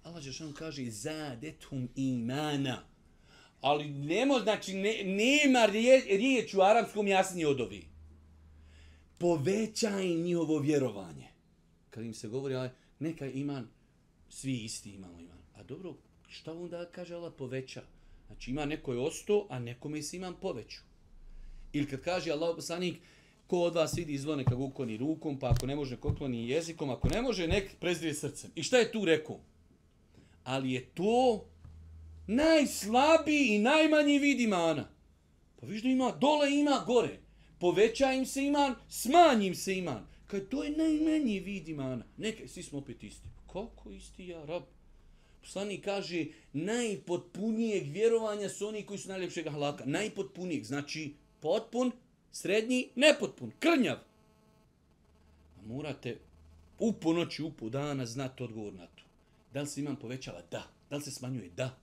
[0.02, 2.91] Allah Žešan kaže zadethum imana.
[3.62, 7.85] Ali nemo, znači, ne, nema rije, riječ u arapskom jasnije od ovi.
[9.18, 11.33] Poveća njihovo vjerovanje
[11.92, 13.68] kad im se govori, aj, neka iman,
[14.29, 15.38] svi isti imamo iman.
[15.55, 15.94] A dobro,
[16.29, 17.83] šta onda kaže Allah poveća?
[18.27, 20.81] Znači ima neko je osto, a nekome se iman poveću.
[21.72, 22.96] Ili kad kaže Allah poslanik,
[23.46, 27.09] ko od vas vidi izvo neka ukloni rukom, pa ako ne može kokloni jezikom, ako
[27.09, 28.51] ne može, nek prezrije srcem.
[28.55, 29.40] I šta je tu rekao?
[30.44, 31.44] Ali je to
[32.26, 34.88] najslabiji i najmanji vid imana.
[35.61, 37.18] Pa viš da ima, dole ima, gore.
[37.58, 40.06] Poveća im se iman, smanjim se iman.
[40.26, 42.04] Kad to je najmanji vid imana.
[42.16, 43.28] Nekaj, svi smo opet isti.
[43.52, 44.62] Kako isti ja, rab?
[45.40, 49.85] Poslani kaže, najpotpunijeg vjerovanja su oni koji su najljepšeg ahlaka.
[49.87, 51.92] Najpotpunijeg, znači potpun,
[52.32, 53.96] srednji, nepotpun, krnjav.
[55.58, 56.18] A morate
[56.78, 59.02] u ponoći, u po dana znati odgovor na to.
[59.52, 60.42] Da li se imam povećava?
[60.50, 60.62] Da.
[60.90, 61.50] Da li se smanjuje?
[61.56, 61.81] Da.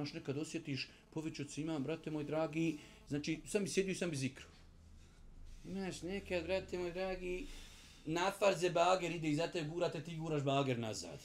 [0.00, 4.10] Znaš, nekad osjetiš, povećat se imam, brate moj dragi, znači, sam bi sjedio i sam
[4.10, 4.46] bi zikru.
[5.64, 7.46] Znaš, nekad, brate moj dragi,
[8.06, 11.20] na farze bager ide i za te gurate, ti guraš bager nazad.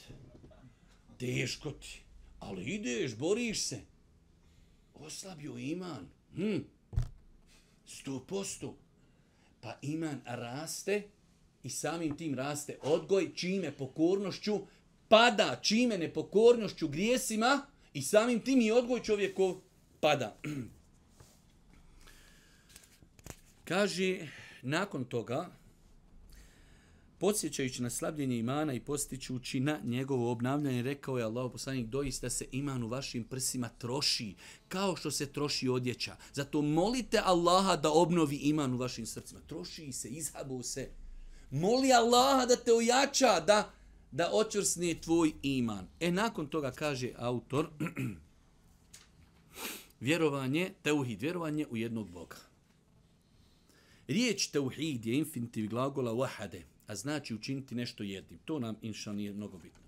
[1.20, 2.02] Teško ti.
[2.40, 3.82] Ali ideš, boriš se.
[4.94, 6.08] Oslabio iman.
[6.36, 6.58] Hm.
[7.86, 8.78] Sto posto.
[9.62, 11.04] Pa iman raste
[11.64, 14.60] i samim tim raste odgoj, čime pokornošću
[15.08, 19.56] pada, čime nepokornošću grijesima i samim tim i odgoj čovjekov
[20.00, 20.38] pada.
[23.70, 24.28] Kaže,
[24.62, 25.50] nakon toga,
[27.18, 32.46] podsjećajući na slabljenje imana i postičući na njegovo obnavljanje, rekao je Allah poslanik, doista se
[32.52, 34.36] iman u vašim prsima troši,
[34.68, 36.16] kao što se troši odjeća.
[36.34, 39.42] Zato molite Allaha da obnovi iman u vašim srcima.
[39.48, 40.90] Troši se, izhabu se.
[41.52, 43.72] Moli Allaha da te ojača, da,
[44.16, 45.88] da očvrsne tvoj iman.
[46.00, 47.68] E, nakon toga kaže autor,
[50.08, 52.36] vjerovanje, teuhid, vjerovanje u jednog Boga.
[54.08, 58.40] Riječ teuhid je infinitiv glagola wahade, a znači učiniti nešto jednim.
[58.46, 59.84] To nam inša nije mnogo bitno.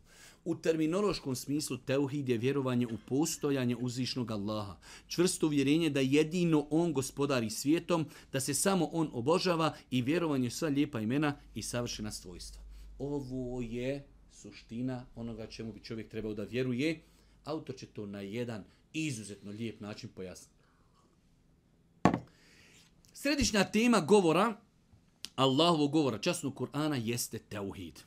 [0.46, 4.78] U terminološkom smislu teuhid je vjerovanje u postojanje uzvišnog Allaha.
[5.08, 10.70] Čvrsto uvjerenje da jedino On gospodari svijetom, da se samo On obožava i vjerovanje sva
[10.70, 12.62] lijepa imena i savršena svojstva.
[13.00, 17.02] Ovo je suština onoga čemu bi čovjek trebao da vjeruje.
[17.44, 20.54] Autor će to na jedan izuzetno lijep način pojasniti.
[23.14, 24.58] Središnja tema govora
[25.36, 28.00] Allahovog govora, časnog Kur'ana, jeste teuhid.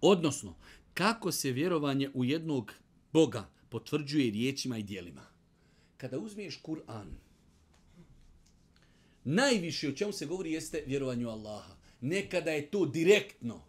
[0.00, 0.54] Odnosno,
[0.94, 2.72] kako se vjerovanje u jednog
[3.12, 5.26] Boga potvrđuje riječima i dijelima.
[5.96, 7.06] Kada uzmiješ Kur'an,
[9.24, 11.76] najviše o čemu se govori jeste vjerovanju Allaha.
[12.00, 13.62] Nekada je to direktno,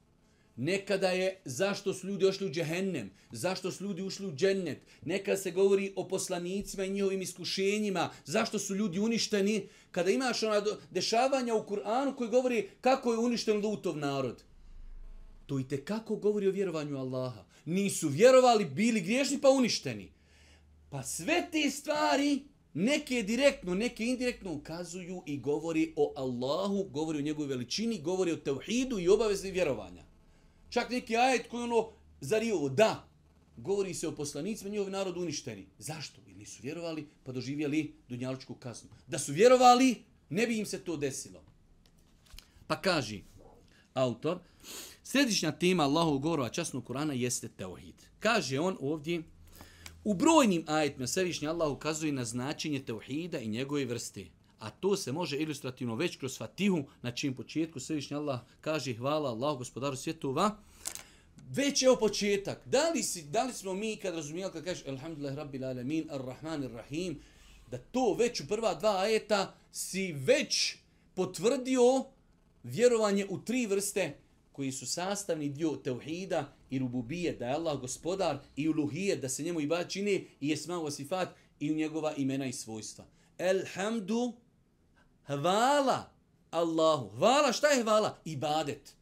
[0.62, 4.82] Nekada je zašto su ljudi ošli u džehennem, zašto su ljudi ušli u džennet.
[5.06, 9.67] Nekada se govori o poslanicima i njihovim iskušenjima, zašto su ljudi uništeni.
[9.91, 14.43] Kada imaš ona dešavanja u Kur'anu koji govori kako je uništen lutov narod.
[15.45, 17.43] To i kako govori o vjerovanju Allaha.
[17.65, 20.12] Nisu vjerovali, bili griješni pa uništeni.
[20.89, 22.39] Pa sve te stvari
[22.74, 28.38] neke direktno, neke indirektno ukazuju i govori o Allahu, govori o njegovoj veličini, govori o
[28.38, 30.11] tevhidu i obavezi vjerovanja.
[30.71, 31.89] Čak neki ajet koji ono
[32.21, 33.07] zario, da,
[33.57, 35.67] govori se o poslanicima, njihov narod uništeni.
[35.77, 36.21] Zašto?
[36.27, 38.89] Jer nisu vjerovali, pa doživjeli dunjaličku kaznu.
[39.07, 41.43] Da su vjerovali, ne bi im se to desilo.
[42.67, 43.23] Pa kaži
[43.93, 44.39] autor,
[45.03, 47.95] središnja tema Allahov govora časnog Kurana jeste teohid.
[48.19, 49.23] Kaže on ovdje,
[50.03, 54.25] u brojnim ajetima središnji Allah ukazuje na značenje teohida i njegove vrste.
[54.62, 59.30] A to se može ilustrativno već kroz Fatihu, na čijem početku Svevišnji Allah kaže hvala
[59.30, 60.58] Allah, gospodaru svjetova.
[61.50, 62.62] Već je o početak.
[62.65, 66.63] Da li, si, da li smo mi kad razumijeli kad kažeš Alhamdulillah Rabbil Alamin, Ar-Rahman,
[66.63, 67.15] Ar-Rahim,
[67.71, 70.76] da to već u prva dva ajeta si već
[71.13, 72.06] potvrdio
[72.63, 74.17] vjerovanje u tri vrste
[74.52, 79.43] koji su sastavni dio teuhida i rububije, da je Allah gospodar i uluhije, da se
[79.43, 83.06] njemu i čini i je smao sifat i u njegova imena i svojstva.
[83.38, 84.34] Elhamdu
[85.37, 86.11] Hvala
[86.51, 87.09] Allahu.
[87.17, 88.17] Hvala, šta je hvala?
[88.25, 88.95] Ibadet.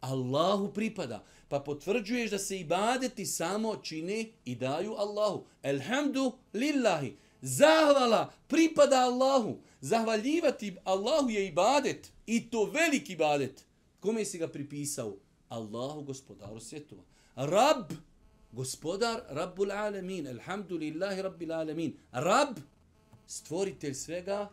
[0.00, 1.24] Allahu pripada.
[1.48, 5.44] Pa potvrđuješ da se ibadeti samo čine i daju Allahu.
[5.62, 7.16] Elhamdu lillahi.
[7.42, 9.58] Zahvala pripada Allahu.
[9.80, 12.12] Zahvaljivati Allahu je ibadet.
[12.26, 13.64] I to veliki ibadet.
[14.00, 15.16] Kome si ga pripisao?
[15.48, 17.02] Allahu gospodaru svjetova.
[17.36, 17.92] Rab,
[18.52, 20.26] gospodar, Rabbul alamin.
[20.26, 21.96] Elhamdulillahi Rabbil alamin.
[22.12, 22.58] Rab,
[23.26, 24.48] stvoritelj svega,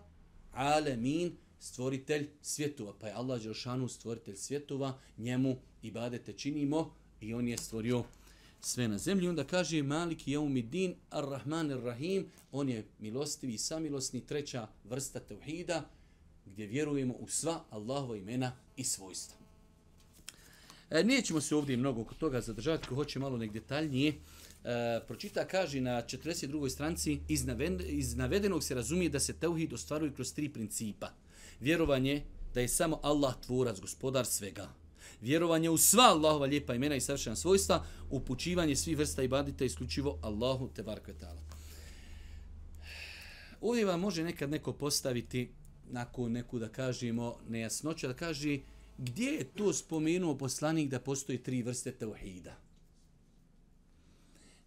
[0.56, 2.94] alamin, stvoritelj svjetova.
[3.00, 8.04] Pa je Allah Đelšanu stvoritelj svjetova, njemu ibadete činimo i on je stvorio
[8.62, 9.30] sve na zemlji.
[9.30, 15.90] Onda kaže Malik Jaumidin Ar-Rahman Ar-Rahim, on je milostivi i samilosni, treća vrsta tevhida,
[16.46, 19.38] gdje vjerujemo u sva Allahova imena i svojstva.
[20.90, 24.14] E, nećemo se ovdje mnogo oko toga zadržati, ko hoće malo nek detaljnije.
[24.66, 26.70] E, pročita, kaže na 42.
[26.70, 31.10] stranci, iz, naven, iz navedenog se razumije da se teuhid ostvaruje kroz tri principa.
[31.60, 32.24] Vjerovanje
[32.54, 34.70] da je samo Allah tvorac, gospodar svega.
[35.22, 40.70] Vjerovanje u sva Allahova lijepa imena i savršena svojstva, upućivanje svih vrsta ibadita isključivo Allahu
[40.76, 41.42] te varkvetala.
[43.62, 45.50] Ovdje vam može nekad neko postaviti
[45.92, 48.60] nakon neku da kažemo nejasnoću, da kaže
[48.98, 52.65] gdje je to spomenuo poslanik da postoji tri vrste teuhida?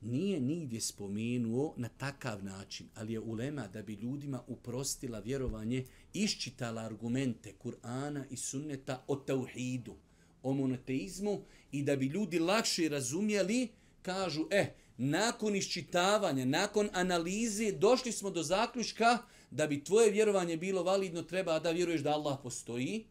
[0.01, 6.83] Nije nigdje spomenuo na takav način, ali je ulema da bi ljudima uprostila vjerovanje, iščitala
[6.83, 9.97] argumente Kur'ana i sunneta o tauhidu,
[10.43, 13.69] o monoteizmu i da bi ljudi lakše razumjeli,
[14.03, 19.19] kažu, eh, nakon iščitavanja, nakon analize, došli smo do zaključka
[19.51, 23.05] da bi tvoje vjerovanje bilo validno, treba da vjeruješ da Allah postoji,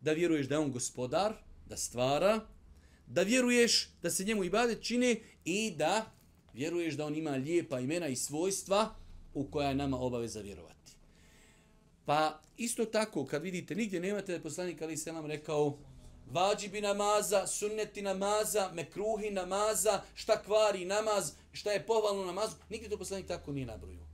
[0.00, 1.34] da vjeruješ da je on gospodar,
[1.68, 2.40] da stvara,
[3.06, 6.12] da vjeruješ da se njemu ibadet čine i da
[6.54, 8.94] vjeruješ da on ima lijepa imena i svojstva
[9.34, 10.92] u koja je nama obaveza vjerovati.
[12.04, 15.78] Pa isto tako, kad vidite, nigdje nemate da je poslanik Ali Selam rekao
[16.30, 22.98] vađibi namaza, sunneti namaza, mekruhi namaza, šta kvari namaz, šta je pohvalno namazu, nigdje to
[22.98, 24.06] poslanik tako nije nabrojio.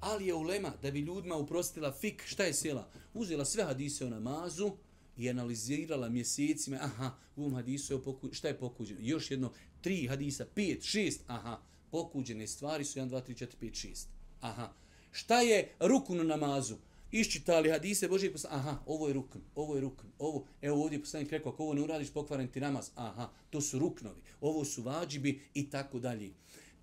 [0.00, 2.88] Ali je ulema da bi ljudima uprostila fik, šta je sjela?
[3.14, 4.72] Uzela sve hadise o namazu,
[5.16, 9.00] i analizirala mjesecima, aha, u ovom hadisu je poku, šta je pokuđeno?
[9.02, 11.60] Još jedno, tri hadisa, pet, šest, aha,
[11.94, 14.06] pokuđene stvari su 1, 2, 3, 4, 5, 6.
[14.40, 14.72] Aha,
[15.10, 16.76] šta je rukun u namazu?
[17.12, 21.30] Iščitali hadise Božije posla, aha, ovo je rukn, ovo je rukn, ovo, evo ovdje poslanik
[21.30, 25.40] rekao, ako ovo ne uradiš, pokvaren ti namaz, aha, to su ruknovi, ovo su vađibi
[25.54, 26.32] i tako dalje.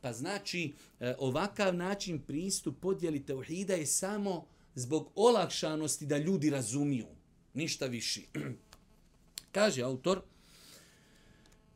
[0.01, 4.45] Pa znači, e, ovakav način pristup podijeli teuhida je samo
[4.75, 7.07] zbog olakšanosti da ljudi razumiju
[7.53, 8.27] ništa viši.
[9.57, 10.21] Kaže autor,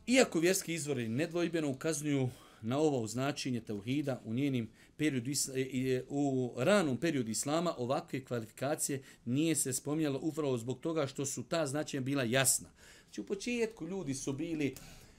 [0.07, 2.29] iako vjerski izvori nedvojbeno ukazuju
[2.65, 9.03] na ovo značenje tauhida u njenim periodu, e, e, u ranom periodu islama, ovakve kvalifikacije
[9.25, 12.69] nije se spominjalo upravo zbog toga što su ta značenja bila jasna.
[13.03, 14.75] Znači u početku ljudi su bili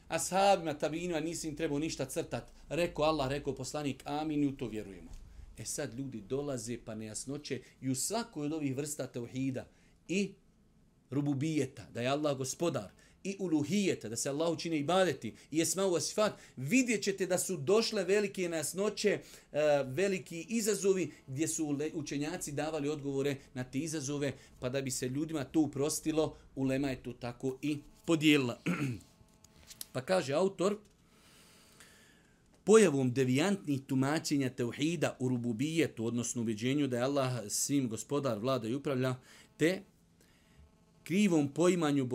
[0.09, 2.53] ashabima, tabinima, nisi im trebao ništa crtat.
[2.69, 5.11] Rekao Allah, rekao poslanik, amin, i u to vjerujemo.
[5.59, 9.67] E sad ljudi dolaze pa nejasnoće i u svakoj od ovih vrsta tauhida
[10.09, 10.35] i
[11.11, 12.91] rububijeta, da je Allah gospodar,
[13.27, 17.57] i uluhijeta, da se Allah učine ibadeti, i esma u asifat, vidjet ćete da su
[17.57, 19.21] došle velike nasnoće, e,
[19.87, 25.45] veliki izazovi, gdje su učenjaci davali odgovore na te izazove, pa da bi se ljudima
[25.45, 28.61] to uprostilo, ulema je to tako i podijelila.
[29.93, 30.77] pa kaže autor,
[32.65, 38.75] pojavom devijantnih tumačenja teuhida u rububijetu, odnosno ubeđenju da je Allah svim gospodar, vlada i
[38.75, 39.15] upravlja,
[39.57, 39.83] te
[41.07, 42.09] krivom poimanju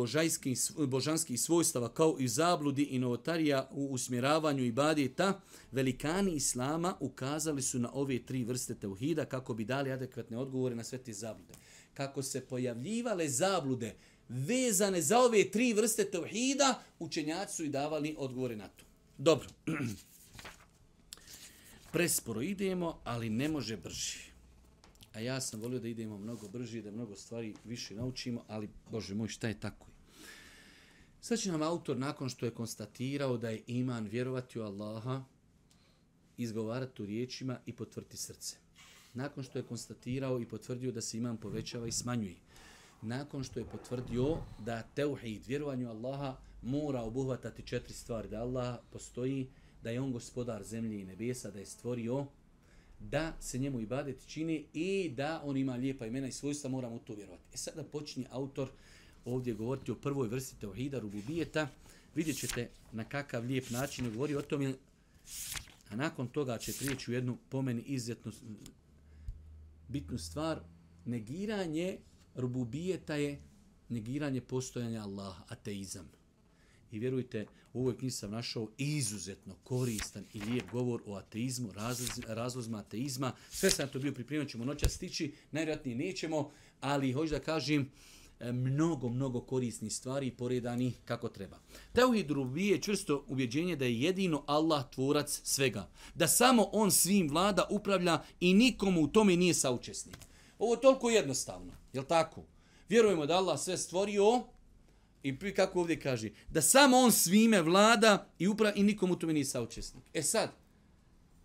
[0.88, 7.89] božanskih svojstava kao i zabludi i novotarija u usmjeravanju ibadeta, velikani islama ukazali su na
[7.93, 11.54] ove tri vrste teuhida kako bi dali adekvatne odgovore na sve te zablude.
[11.93, 13.95] Kako se pojavljivale zablude
[14.30, 18.86] vezane za ove tri vrste teuhida, učenjaci su i davali odgovore na to.
[19.17, 19.47] Dobro.
[21.91, 24.30] Presporo idemo, ali ne može brži.
[25.13, 29.15] A ja sam volio da idemo mnogo brže, da mnogo stvari više naučimo, ali, Bože
[29.15, 29.88] moj, šta je tako?
[31.21, 35.24] Sad će nam autor, nakon što je konstatirao da je iman vjerovati u Allaha,
[36.38, 38.55] izgovarati u riječima i potvrti srce.
[39.14, 42.36] Nakon što je konstatirao i potvrdio da se iman povećava i smanjuje.
[43.01, 48.30] Nakon što je potvrdio da teuhid, vjerovanju Allaha, mora obuhvatati četiri stvari.
[48.30, 49.49] Da Allah postoji,
[49.84, 52.26] da je on gospodar zemlje i nebesa, da je stvorio
[53.10, 57.14] da se njemu ibadet čini i da on ima lijepa imena i svojstva, moramo to
[57.14, 57.43] vjerovati.
[57.54, 58.70] E sada počinje autor
[59.26, 61.68] ovdje govoriti o prvoj vrsti teohida, rububijeta.
[62.16, 64.74] Vidjet ćete na kakav lijep način govori o tome,
[65.89, 68.32] a nakon toga će prijeći u jednu pomeni izuzetno
[69.88, 70.60] bitnu stvar,
[71.06, 71.97] negiranje
[72.36, 73.41] rububijeta je
[73.89, 76.20] negiranje postojanja Allaha, ateizam.
[76.91, 82.09] I vjerujte, u ovoj knjizi sam našao izuzetno koristan i lijep govor o ateizmu, razloz,
[82.27, 83.31] razlozima ateizma.
[83.49, 87.91] Sve sam to bio pripremio, ćemo noća stići, najvjerojatnije nećemo, ali hoću da kažem,
[88.39, 91.59] e, mnogo, mnogo korisnih stvari poredani kako treba.
[91.93, 95.89] Teuhid rubije je čvrsto ubjeđenje da je jedino Allah tvorac svega.
[96.15, 100.17] Da samo on svim vlada, upravlja i nikomu u tome nije saučesnik.
[100.59, 102.43] Ovo je toliko jednostavno, je tako?
[102.89, 104.43] Vjerujemo da Allah sve stvorio,
[105.24, 109.45] I kako ovdje kaže, da samo on svime vlada i upravo i nikomu tome nije
[109.45, 110.03] saučesnik.
[110.13, 110.51] E sad,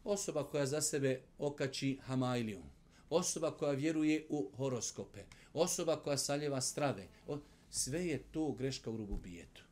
[0.05, 2.63] osoba koja za sebe okači hamailijom,
[3.11, 7.09] osoba koja vjeruje u horoskope, osoba koja saljeva strave,
[7.71, 9.63] sve je to greška u rububijetu.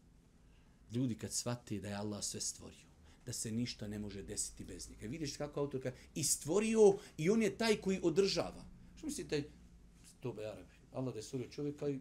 [0.92, 2.86] Ljudi kad shvate da je Allah sve stvorio,
[3.26, 5.06] da se ništa ne može desiti bez njega.
[5.06, 8.64] Vidiš kako autor kaže, i stvorio i on je taj koji održava.
[8.96, 9.50] Što mislite,
[10.20, 12.00] to be Arabi, Allah da je stvorio čovjeka i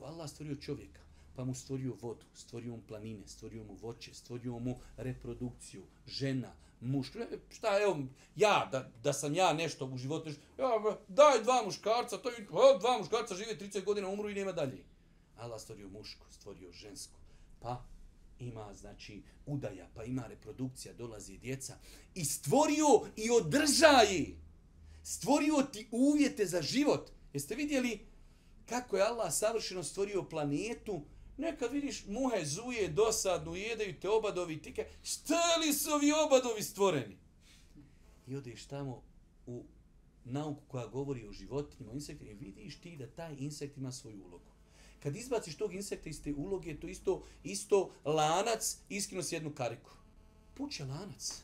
[0.00, 1.05] Allah stvorio čovjeka
[1.36, 7.12] pa mu stvorio vodu, stvorio mu planine, stvorio mu voće, stvorio mu reprodukciju, žena, muš.
[7.50, 7.98] Šta, evo,
[8.36, 12.46] ja, da, da sam ja nešto u životu, ja, daj dva muškarca, to je,
[12.80, 14.84] dva muškarca žive 30 godina, umru i nema dalje.
[15.36, 17.18] Allah stvorio muško, stvorio žensko,
[17.60, 17.84] pa
[18.38, 21.78] ima, znači, udaja, pa ima reprodukcija, dolazi djeca
[22.14, 24.36] i stvorio i održaje.
[25.02, 27.10] Stvorio ti uvjete za život.
[27.32, 28.06] Jeste vidjeli
[28.68, 31.02] kako je Allah savršeno stvorio planetu,
[31.36, 37.16] Nekad vidiš muhe zuje, dosadno, jedaju te obadovi, tike, šta li su ovi obadovi stvoreni?
[38.26, 39.02] I odeš tamo
[39.46, 39.64] u
[40.24, 44.24] nauku koja govori o životinjima, o insektima, i vidiš ti da taj insekt ima svoju
[44.24, 44.50] ulogu.
[45.02, 49.90] Kad izbaciš tog insekta iz te uloge, to isto, isto lanac, iskino s jednu kariku.
[50.54, 51.42] Puće lanac.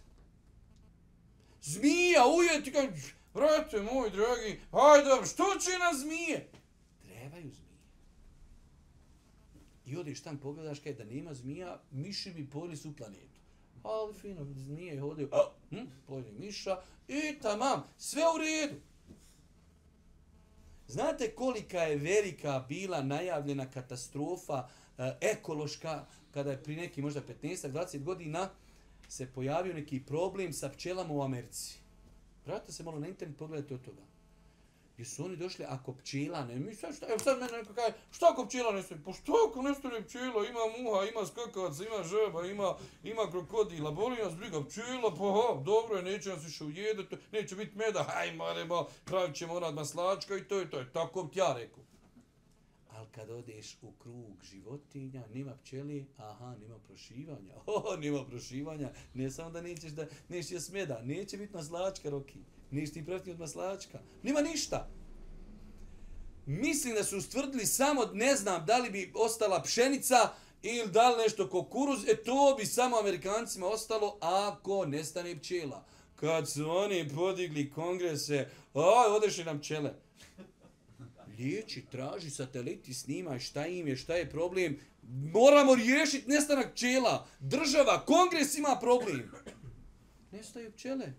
[1.63, 2.89] Zmija, uje, ti kaj,
[3.35, 6.51] vrate moj dragi, hajde, što će na zmije?
[7.03, 7.72] Trebaju zmije.
[9.87, 13.41] I odeš tam pogledaš kaj da nema zmija, miši bi pojeli su planetu.
[13.83, 15.29] Ali fino, nije hodio,
[15.71, 16.77] hm, pojeli miša
[17.09, 18.81] i tamam, sve u redu.
[20.89, 24.69] Znate kolika je velika bila najavljena katastrofa
[24.99, 28.51] e, ekološka kada je pri neki možda 15-20 godina
[29.09, 31.79] se pojavio neki problem sa pčelama u Americi.
[32.47, 34.12] Vratite se malo na internet, pogledajte od toga.
[35.03, 37.95] Jer su oni došli, ako pčela ne, mi sad šta, evo sad mene neko kaže,
[38.11, 39.01] šta ako pčela ne stoji?
[39.05, 43.91] Pa šta ako ne stoji pčela, ima muha, ima skakavac, ima žeba, ima, ima krokodila,
[43.91, 48.03] boli nas briga pčela, pa ha, dobro je, neće nas više ujedati, neće biti meda,
[48.03, 51.85] haj maremo, pravit ćemo onad maslačka i to je to, je tako ti ja rekao.
[52.89, 59.31] Ali kad odeš u krug životinja, nema pčeli, aha, nema prošivanja, oh, nema prošivanja, ne
[59.31, 62.39] samo da nećeš da, nećeš je smeda, neće biti maslačka, Roki.
[62.73, 63.99] Nisi ti protiv od maslačka.
[64.23, 64.89] Nima ništa.
[66.47, 70.17] Mislim da su ustvrdili samo, ne znam, da li bi ostala pšenica
[70.63, 75.85] ili da li nešto kukuruz, e to bi samo Amerikancima ostalo ako nestane pčela.
[76.17, 79.95] Kad su oni podigli kongrese, aj, odeši nam pčele.
[81.39, 84.79] Liječi, traži sateliti, snimaj šta im je, šta je problem.
[85.33, 87.27] Moramo riješiti nestanak pčela.
[87.41, 89.33] Država, kongres ima problem.
[90.33, 91.13] Nestaju pčele.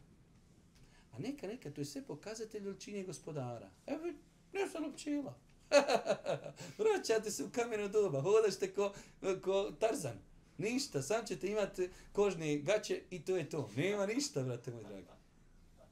[1.14, 3.70] A neka, neka, to je sve pokazatelj veličine gospodara.
[3.88, 4.05] Evo,
[4.53, 5.39] ne pčela.
[6.78, 8.93] Vraćate se u kameno doba, hodašte ko,
[9.41, 10.20] ko Tarzan.
[10.57, 13.70] Ništa, sam ćete imati kožne gaće i to je to.
[13.76, 15.07] Nema ništa, brate moj dragi.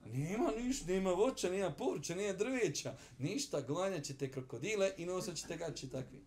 [0.06, 2.98] Nema ništa, nema voća, nema povrća, nema drveća.
[3.20, 6.22] Ništa, glanjat ćete krokodile i nosat ćete gaće takvi.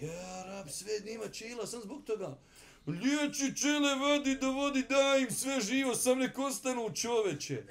[0.00, 2.38] Ja, rab, sve nema čila, sam zbog toga.
[2.86, 7.64] Liječi čele vodi dovodi, daj im sve živo, sam nek ostanu čoveče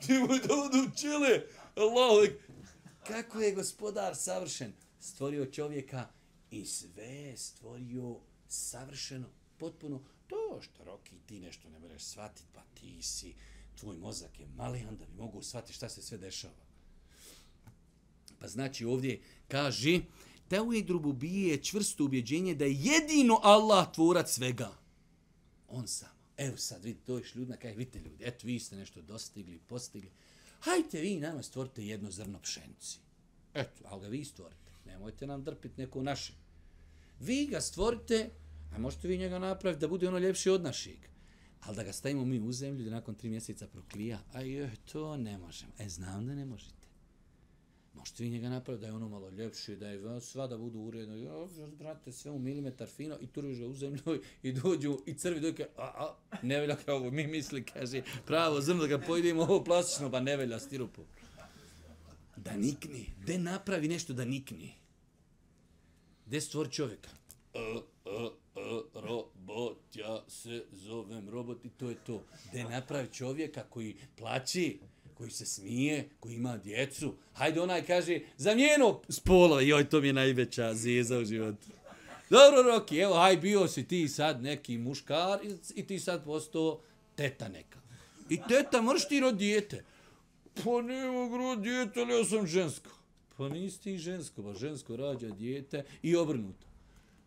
[0.00, 1.42] ti da dovodu čele.
[1.74, 2.28] Allah,
[3.06, 4.72] kako je gospodar savršen.
[5.00, 6.08] Stvorio čovjeka
[6.50, 8.16] i sve stvorio
[8.48, 9.28] savršeno,
[9.58, 10.02] potpuno.
[10.26, 13.34] To što, Roki, ti nešto ne mereš shvatiti, pa ti si,
[13.78, 16.64] tvoj mozak je mali, da bi mogu shvatiti šta se sve dešava.
[18.38, 20.00] Pa znači ovdje kaže,
[20.48, 24.70] Teuhid rububije je čvrsto ubjeđenje da je jedino Allah tvorac svega.
[25.68, 26.19] On sam.
[26.40, 30.10] Evo sad, vidite, to je ljudna, kaj, vidite ljudi, eto, vi ste nešto dostigli, postigli.
[30.60, 32.98] Hajte vi nama stvorite jedno zrno pšenici.
[33.54, 34.70] Eto, ali ga vi stvorite.
[34.86, 36.32] Nemojte nam drpiti neko naše.
[37.20, 38.30] Vi ga stvorite,
[38.72, 40.98] a možete vi njega napraviti da bude ono ljepši od našeg.
[41.60, 45.16] Ali da ga stavimo mi u zemlju da nakon tri mjeseca proklija, a joj, to
[45.16, 45.72] ne možemo.
[45.78, 46.79] E, znam da ne možete.
[47.94, 51.16] Možete vi njega napraviti da je ono malo ljepše, da je sva da budu uredno.
[51.16, 51.32] Ja,
[51.78, 55.66] brate, sve u milimetar fino i turviš ga u zemlju i dođu i crvi dojke,
[55.76, 59.64] a, a, ne velja kao ovo, mi misli, kaže, pravo zrno da ga pojedimo, ovo
[59.64, 61.02] plastično, pa ne velja stirupu.
[62.36, 64.74] Da nikni, De napravi nešto da nikni.
[66.26, 67.10] De stvori čovjeka.
[67.54, 67.80] E, e,
[68.56, 72.22] e, robot, ja se zovem robot i to je to.
[72.52, 74.78] De napravi čovjeka koji plaći,
[75.20, 77.14] koji se smije, koji ima djecu.
[77.32, 81.66] Hajde onaj kaže, za njeno spolo, joj, to mi je najveća zeza u životu.
[82.30, 86.80] Dobro, Roki, evo, haj, bio si ti sad neki muškar i, i ti sad postao
[87.14, 87.78] teta neka.
[88.28, 89.84] I teta, mrš ti rod dijete.
[90.64, 92.90] Pa ne mogu rod dijete, ali ja sam žensko.
[93.36, 96.66] Pa nisi ti žensko, pa žensko rađa dijete i obrnuto.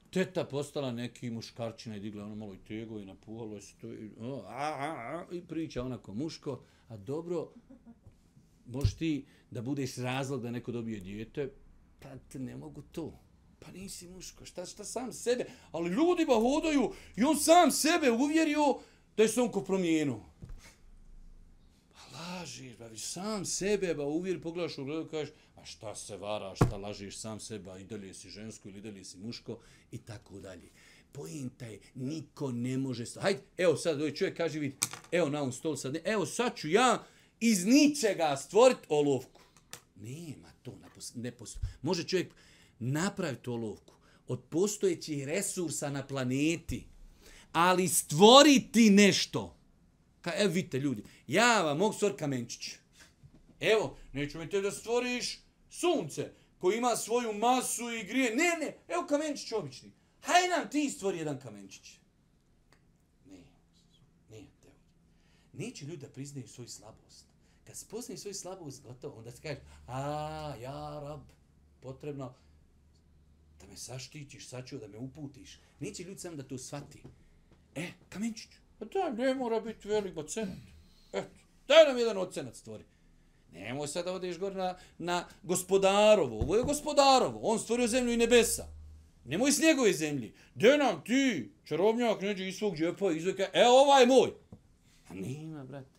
[0.10, 4.10] Teta postala neki muškarčina i digla ono malo i tego i napuhalo se to i,
[4.20, 6.60] o, a, a, a, i priča onako muško.
[6.94, 7.50] A dobro,
[8.66, 11.50] možeš ti da budeš razlog da neko dobije dijete,
[12.00, 13.20] pa te ne mogu to.
[13.60, 15.46] Pa nisi muško, šta, šta sam sebe?
[15.72, 18.80] Ali ljudi ba hodaju i on sam sebe uvjerio
[19.18, 20.26] da je se on ko promijenuo.
[21.94, 25.96] Pa lažiš, pa ba, viš sam sebe ba uvjeri, pogledaš u gledu, kažeš, a šta
[25.96, 29.60] se vara, šta lažiš sam sebe, a i dalje si žensko ili dalje si muško
[29.92, 30.70] i tako dalje.
[31.12, 33.06] Pojenta je, niko ne može...
[33.20, 34.76] Hajde, evo sad, ovaj čovjek kaže, vidi,
[35.12, 37.04] evo na ovom stolu sad, ne, evo sad ću ja
[37.46, 39.42] iz ničega stvoriti olovku.
[39.96, 41.64] Nema to, ne pos- ne postoji.
[41.82, 42.34] Može čovjek
[42.80, 43.94] napraviti olovku
[44.28, 46.88] od postojećih resursa na planeti,
[47.52, 49.58] ali stvoriti nešto.
[50.22, 52.72] Ka, evo vidite ljudi, ja vam mogu stvoriti kamenčić.
[53.60, 55.40] Evo, neću mi te da stvoriš
[55.70, 58.36] sunce koji ima svoju masu i grije.
[58.36, 59.92] Ne, ne, evo kamenčić obični.
[60.22, 61.92] Haj nam ti stvori jedan kamenčić.
[63.26, 63.44] Ne,
[64.30, 64.76] nije evo.
[65.54, 67.33] Neće ljudi da priznaju svoju slabost.
[67.64, 71.22] Kad spoznaju svoju slabost, gotovo, onda se kaže, a, ja, rab,
[71.82, 72.34] potrebno
[73.62, 75.60] da me saštitiš, sačuva, da me uputiš.
[75.80, 77.04] Neće ljudi sam da to shvati.
[77.76, 78.50] E, kamenčić,
[78.80, 80.58] pa da, ne mora biti velik ocenat.
[81.14, 81.36] Eto,
[81.68, 82.84] daj nam jedan ocenat stvori.
[83.52, 86.40] Nemoj sad da odeš gore na, na gospodarovo.
[86.40, 87.40] Ovo je gospodarovo.
[87.42, 88.68] On stvorio zemlju i nebesa.
[89.26, 90.34] Nemoj s njegove zemlji.
[90.56, 94.32] De nam ti, čarobnjak, neđe iz svog džepa, izveka, e, ovaj je moj.
[95.10, 95.90] A nema, brate.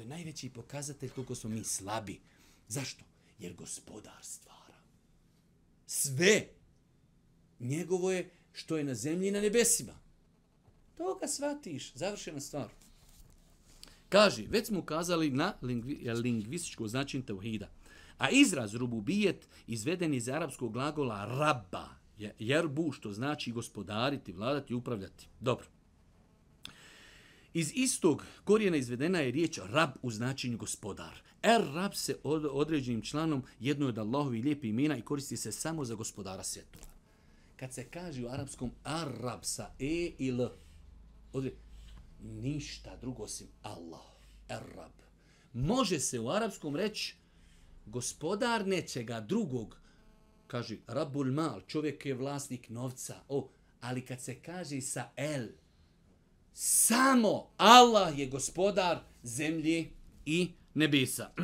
[0.00, 2.20] To je najveći pokazatelj koliko smo mi slabi.
[2.68, 3.04] Zašto?
[3.38, 4.78] Jer gospodar stvara.
[5.86, 6.46] Sve.
[7.58, 9.92] Njegovo je što je na zemlji i na nebesima.
[10.96, 11.94] To ga shvatiš.
[11.94, 12.68] Završena stvar.
[14.08, 17.68] Kaže, već smo ukazali na lingvi, lingvističko značenje tauhida.
[18.18, 21.88] A izraz rububijet izveden iz arapskog glagola rabba,
[22.18, 25.26] je- jerbu, što znači gospodariti, vladati, upravljati.
[25.40, 25.66] Dobro.
[27.54, 31.22] Iz istog korijena izvedena je riječ rab u značenju gospodar.
[31.42, 35.84] Er rab se od, određenim članom jedno od Allahovi lijepi imena i koristi se samo
[35.84, 36.86] za gospodara svjetova.
[37.56, 40.48] Kad se kaže u arapskom arab sa e i l,
[41.32, 41.52] odre,
[42.22, 44.10] ništa drugo osim Allah,
[44.48, 44.92] er rab.
[45.52, 47.14] Može se u arapskom reći
[47.86, 49.76] gospodar nečega drugog,
[50.46, 53.48] kaže Rabul Mal, čovjek je vlasnik novca, o,
[53.80, 55.46] ali kad se kaže sa El,
[56.52, 59.90] samo Allah je gospodar zemlje
[60.26, 61.30] i nebesa.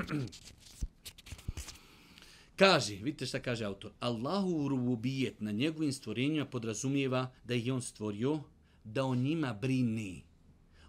[2.57, 7.83] Kaže, vidite šta kaže autor, Allahu rububijet na njegovim stvorenjima podrazumijeva da ih je on
[7.83, 8.41] stvorio,
[8.85, 10.23] da on njima brini,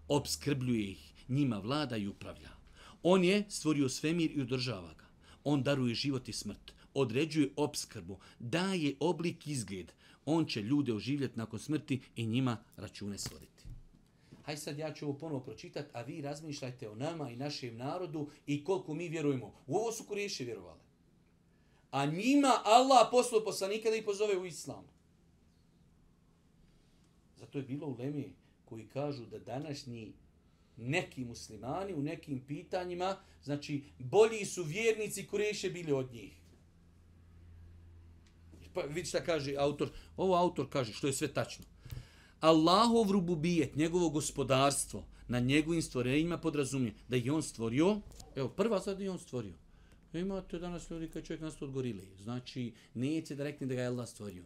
[0.08, 2.50] obskrbljuje ih, njima vlada i upravlja.
[3.04, 5.06] On je stvorio svemir i održava ga.
[5.44, 9.92] On daruje život i smrt, određuje obskrbu, daje oblik i izgled.
[10.26, 13.57] On će ljude oživjeti nakon smrti i njima račune svoditi.
[14.48, 18.30] Haj sad ja ću ovo ponovo pročitati, a vi razmišljajte o nama i našem narodu
[18.46, 19.54] i koliko mi vjerujemo.
[19.68, 20.80] U ovo su Kureši vjerovali.
[21.92, 24.88] A njima Allah poslao poslanika da ih pozove u islam.
[27.36, 28.34] Zato je bilo u Lemi
[28.66, 30.14] koji kažu da današnji
[30.78, 36.34] neki muslimani u nekim pitanjima, znači bolji su vjernici Kureše bili od njih.
[38.74, 39.90] Pa vidi šta kaže autor.
[40.18, 41.66] Ovo autor kaže što je sve tačno.
[42.40, 48.02] Allahov rububijet, njegovo gospodarstvo, na njegovim stvorenjima podrazumije da je on stvorio,
[48.36, 49.54] evo prva stvar da je on stvorio.
[50.14, 52.04] E, imate danas ljudi kad čovjek nasto od gorile.
[52.24, 54.44] Znači, neće da rekne da ga je Allah stvorio.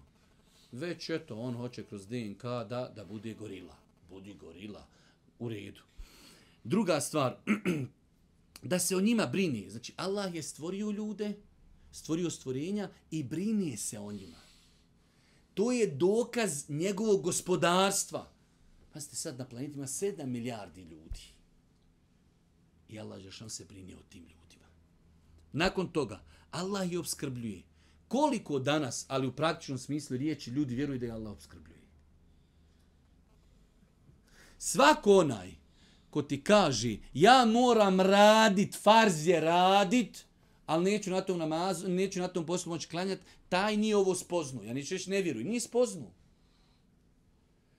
[0.71, 3.75] Već eto, on hoće kroz DNK da, da bude gorila.
[4.09, 4.87] Budi gorila.
[5.39, 5.81] U redu.
[6.63, 7.37] Druga stvar,
[8.71, 9.69] da se o njima brini.
[9.69, 11.33] Znači, Allah je stvorio ljude,
[11.91, 14.40] stvorio stvorenja i brine se o njima.
[15.53, 18.31] To je dokaz njegovog gospodarstva.
[18.93, 21.21] Pazite, sad na planeti ima 7 milijardi ljudi.
[22.89, 24.67] I Allah Žešan se brinje o tim ljudima.
[25.53, 26.21] Nakon toga,
[26.51, 27.63] Allah je obskrbljuje.
[28.07, 31.81] Koliko danas, ali u praktičnom smislu riječi, ljudi vjeruju da je Allah obskrbljuje.
[34.57, 35.61] Svako onaj
[36.11, 40.25] ko ti kaže ja moram radit, farz je radit,
[40.65, 44.63] ali neću na tom namazu, neću na tom poslu moći klanjati, taj nije ovo spoznu.
[44.63, 46.11] Ja neću reći ne vjeruj, nije spoznu.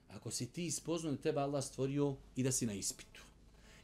[0.08, 3.20] Ako si ti spoznu, da tebe Allah stvorio i da si na ispitu.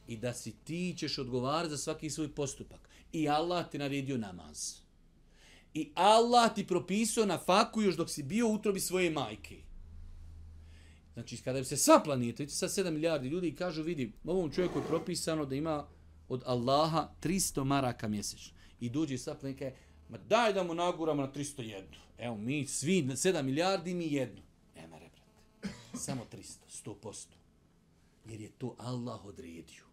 [0.07, 2.89] I da si ti ćeš odgovarati za svaki svoj postupak.
[3.11, 4.75] I Allah ti naredio namaz.
[5.73, 9.57] I Allah ti propisao na faku još dok si bio u utrobi svoje majke.
[11.13, 14.51] Znači, kada bi se sva planeta, vidite sad 7 milijardi ljudi i kažu, vidi, ovom
[14.51, 15.87] čovjeku je propisano da ima
[16.29, 18.58] od Allaha 300 maraka mjesečno.
[18.79, 19.17] I dođe i
[19.57, 19.71] kaže,
[20.09, 21.83] ma daj da mu naguramo na 301.
[22.17, 24.41] Evo, mi svi, 7 milijardi, mi jedno.
[24.75, 25.73] E, mere, brate.
[26.05, 27.25] Samo 300, 100%.
[28.25, 29.83] Jer je to Allah odredio.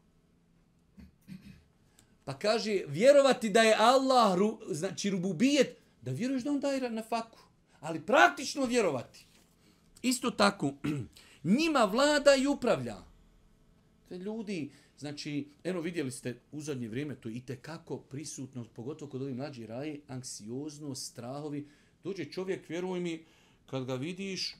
[2.25, 7.03] Pa kaže, vjerovati da je Allah, ru, znači rububijet, da vjeruješ da on daje na
[7.03, 7.39] faku.
[7.81, 9.27] Ali praktično vjerovati.
[10.03, 10.73] Isto tako,
[11.59, 12.97] njima vlada i upravlja.
[14.09, 19.11] Te ljudi, znači, eno vidjeli ste u zadnje vrijeme, to i te kako prisutno, pogotovo
[19.11, 21.69] kod ovih mlađi raje, anksioznost, strahovi.
[22.05, 23.25] Dođe čovjek, vjeruj mi,
[23.67, 24.57] kad ga vidiš,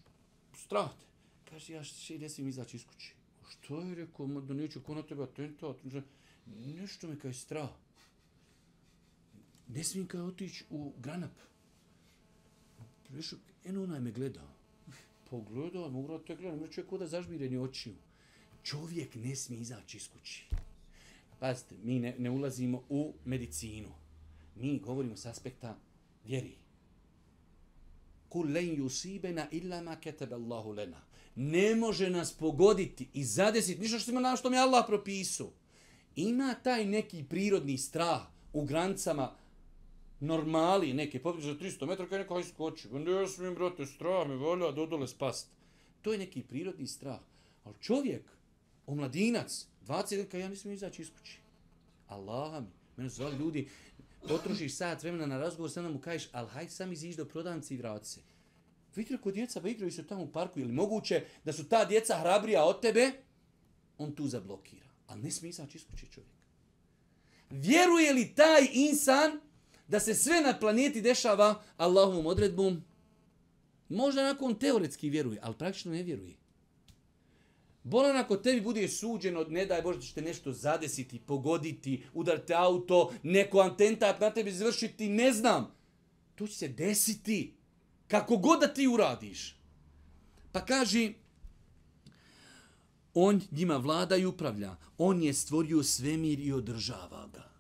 [0.55, 1.07] strah te.
[1.51, 3.13] Kaže, ja še ne smijem izaći iz kuće.
[3.49, 5.77] Što je rekao, da neću ko na tebe atentat.
[6.47, 7.71] Nešto me kaj strah.
[9.69, 11.33] Ne smijem kaj otići u granap.
[13.09, 14.49] Prešao, eno onaj me gledao.
[15.31, 17.95] Pogledao, mogu da te gledam, ne čovjek da zažmireni očiju.
[18.67, 20.45] Čovjek ne smije izaći iz kući.
[21.39, 23.89] Pazite, mi ne, ne ulazimo u medicinu.
[24.57, 25.77] Mi govorimo s aspekta
[26.25, 26.57] vjeri.
[28.29, 31.01] Kul len yusibena illa ma kataba Allahu lana.
[31.35, 35.53] Ne može nas pogoditi i zadesiti ništa što ima na što mi Allah propisao.
[36.17, 39.37] Ima taj neki prirodni strah u granicama
[40.21, 42.89] normali neke, popriče 300 metara, kada neko iskoči.
[42.89, 45.51] Ne smijem, brate, strah mi volja, dodole spast.
[46.03, 47.21] To je neki prirodni strah.
[47.65, 48.36] Ali čovjek,
[48.87, 51.39] omladinac, 20 godina, ja nisam izaći iz kući.
[52.09, 53.69] Allah mi, mene su zvali ljudi,
[54.29, 57.77] potrošiš sat vremena na razgovor, sada mu kažeš, ali hajde sam iziš do prodavnice i
[57.77, 58.21] vrati se.
[58.95, 62.19] Vidite kod djeca ba igraju se tamo u parku, ili moguće da su ta djeca
[62.19, 63.13] hrabrija od tebe,
[63.99, 64.87] on tu zablokira.
[65.07, 66.37] Ali ne smije izaći iz kući čovjek.
[67.51, 69.41] Vjeruje li taj insan
[69.89, 72.83] da se sve na planeti dešava Allahovom odredbom?
[73.89, 76.35] Možda nakon teoretski vjeruje, ali praktično ne vjeruje.
[77.87, 82.55] Bolan ako tebi bude suđeno, ne daj Bože da će te nešto zadesiti, pogoditi, udarte
[82.55, 85.71] auto, neko antentat na tebi izvršiti, ne znam.
[86.35, 87.55] To će se desiti.
[88.09, 89.57] Kako god da ti uradiš.
[90.53, 91.15] Pa kaži,
[93.15, 94.77] on njima vlada i upravlja.
[94.99, 97.51] On je stvorio svemir i održava ga.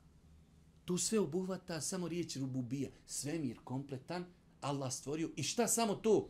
[0.84, 2.90] Tu sve obuhvata samo riječ rububija.
[3.06, 4.24] Svemir kompletan,
[4.60, 5.30] Allah stvorio.
[5.36, 6.28] I šta samo to?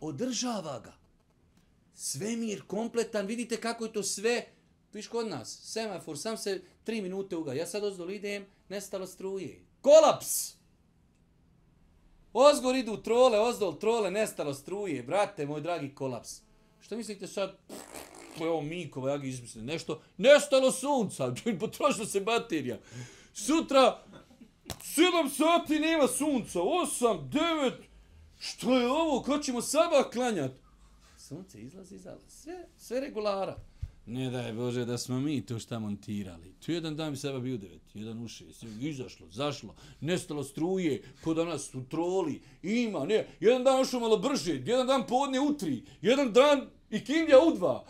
[0.00, 1.03] Održava ga.
[1.94, 4.46] Svemir kompletan, vidite kako je to sve.
[4.92, 7.52] Viš kod nas, semafor, sam se tri minute uga.
[7.52, 9.60] Ja sad ozdol idem, nestalo struje.
[9.80, 10.54] Kolaps!
[12.32, 15.02] Ozgor idu trole, ozdol trole, nestalo struje.
[15.02, 16.40] Brate, moj dragi kolaps.
[16.80, 17.56] Što mislite sad?
[18.40, 20.02] Evo Mikova, ja ga izmislim nešto.
[20.16, 22.78] Nestalo sunca, potrošila se baterija
[23.34, 24.02] sutra
[24.66, 27.72] 7 sati nema sunca, 8, 9,
[28.38, 30.63] što je ovo, ko ćemo sabah klanjati?
[31.28, 33.56] Sunce izlazi, izlazi, sve, sve regulara.
[34.06, 36.52] Ne daj Bože da smo mi to šta montirali.
[36.64, 41.34] Tu jedan dan mi seba bio devet, jedan u šest, izašlo, zašlo, nestalo struje, ko
[41.34, 45.82] danas u troli, ima, ne, jedan dan ušao malo brže, jedan dan podne u tri,
[46.02, 47.84] jedan dan i kindja u dva,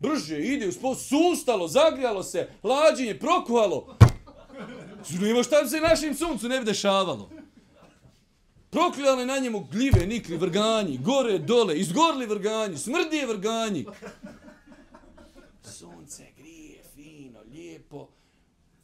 [0.00, 0.70] brže, ide,
[1.08, 3.96] sustalo, zagrijalo se, lađenje, prokuhalo,
[5.20, 7.30] Nema šta se našim suncu ne bi dešavalo.
[8.70, 13.86] Proklijali na njemu gljive, nikli, vrganji, gore, dole, izgorli vrganji, smrdi vrganji.
[15.62, 18.08] Sunce grije, fino, lijepo.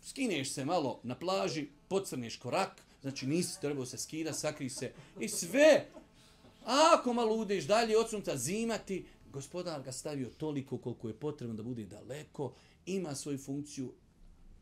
[0.03, 5.29] Skineš se malo na plaži, pocrneš korak, znači nisi trebao se skida, sakri se i
[5.29, 5.87] sve.
[6.67, 11.55] A ako malo udeš dalje od sunca zimati, gospodar ga stavio toliko koliko je potrebno
[11.55, 12.53] da bude daleko,
[12.87, 13.93] ima svoju funkciju,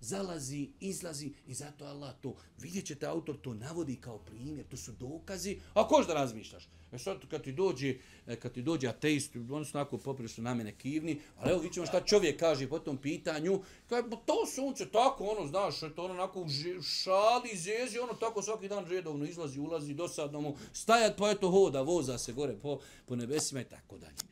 [0.01, 4.93] zalazi, izlazi i zato Allah to, vidjet ćete autor to navodi kao primjer, to su
[4.93, 6.69] dokazi, a ko da razmišljaš?
[6.93, 7.95] E sad kad ti dođe,
[8.27, 11.87] e, kad ti dođe ateist, oni su onako poprišno na mene kivni, ali evo vidimo
[11.87, 16.15] šta čovjek kaže po tom pitanju, kaže, pa to sunce tako, ono, znaš, to ono
[16.15, 16.47] onako
[16.83, 21.81] šali, zezi, ono tako svaki dan redovno izlazi, ulazi, dosadno mu stajat, pa eto hoda,
[21.81, 24.30] voza se gore po, po nebesima i tako dalje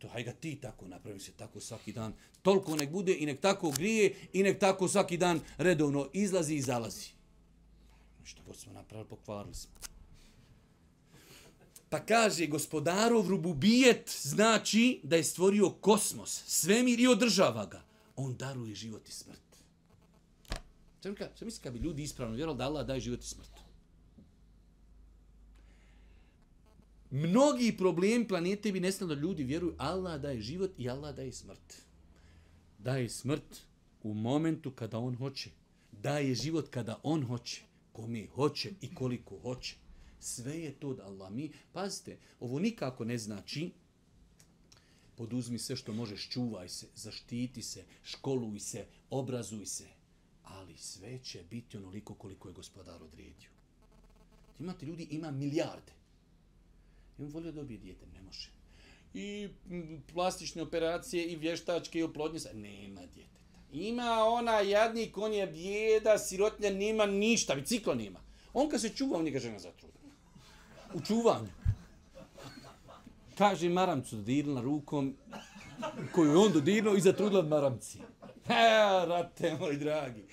[0.00, 2.12] to haj ga ti tako napravi se tako svaki dan.
[2.42, 6.62] Toliko nek bude i nek tako grije i nek tako svaki dan redovno izlazi i
[6.62, 7.08] zalazi.
[8.24, 9.70] Što god smo napravili, pokvarili smo.
[11.90, 17.82] Pa kaže, gospodarov rububijet znači da je stvorio kosmos, svemir i održava ga.
[18.16, 19.40] On daruje život i smrt.
[21.02, 23.50] Sam, ka, sam misli kad bi ljudi ispravno vjerovali da Allah daje život i smrt.
[27.10, 31.82] Mnogi problemi planete bi nestali da ljudi vjeruju Allah daje život i Allah daje smrt.
[32.78, 33.60] Daje smrt
[34.02, 35.50] u momentu kada on hoće.
[35.92, 37.62] Daje život kada on hoće.
[37.92, 39.76] Kome hoće i koliko hoće.
[40.20, 41.50] Sve je to da Allah mi...
[41.72, 43.70] Pazite, ovo nikako ne znači
[45.16, 49.88] poduzmi sve što možeš, čuvaj se, zaštiti se, školuj se, obrazuj se.
[50.44, 53.50] Ali sve će biti onoliko koliko je gospodar odredio.
[54.60, 55.99] Imate ljudi, ima milijarde.
[57.20, 58.50] I on volio dobije dijete, ne može.
[59.14, 59.48] I
[60.12, 63.40] plastične operacije, i vještačke, i oplodnje, nema djeteta.
[63.72, 68.20] Ima ona jadnik, on je bijeda, sirotnja, nema ništa, bicikla nema.
[68.52, 70.00] On kad se čuva, on njega žena zatrudna.
[70.94, 71.48] U čuvanju.
[73.38, 75.16] Kaže maramcu dodirila rukom,
[76.12, 77.98] koju je on dodirnuo i zatrudila maramci.
[78.46, 78.54] Ha,
[79.02, 80.24] e, rate moj dragi.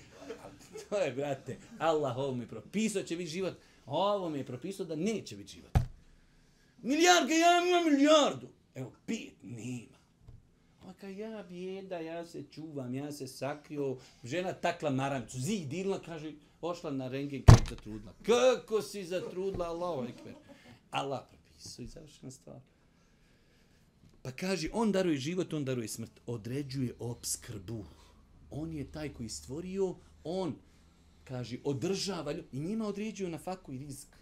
[0.89, 3.53] To je, brate, Allah ovo mi je propisao će biti život.
[3.85, 5.86] Ovo mi je propisao da neće biti život.
[6.81, 8.47] Milijardka, ja imam milijardu.
[8.75, 9.97] Evo, pet, nema.
[10.81, 16.01] A kad ja bijeda, ja se čuvam, ja se sakrio, žena takla maramcu, zid dirla,
[16.01, 18.13] kaže, ošla na rengen, kako je zatrudila.
[18.23, 20.33] Kako si zatrudila, Allah, ekber.
[20.91, 22.59] Allah propisao i završena stvar.
[24.21, 26.11] Pa kaže, on daruje život, on daruje smrt.
[26.25, 27.85] Određuje obskrbu.
[28.51, 30.55] On je taj koji stvorio, on,
[31.23, 34.16] kaže, održava lju- i njima određuje na faku i rizik.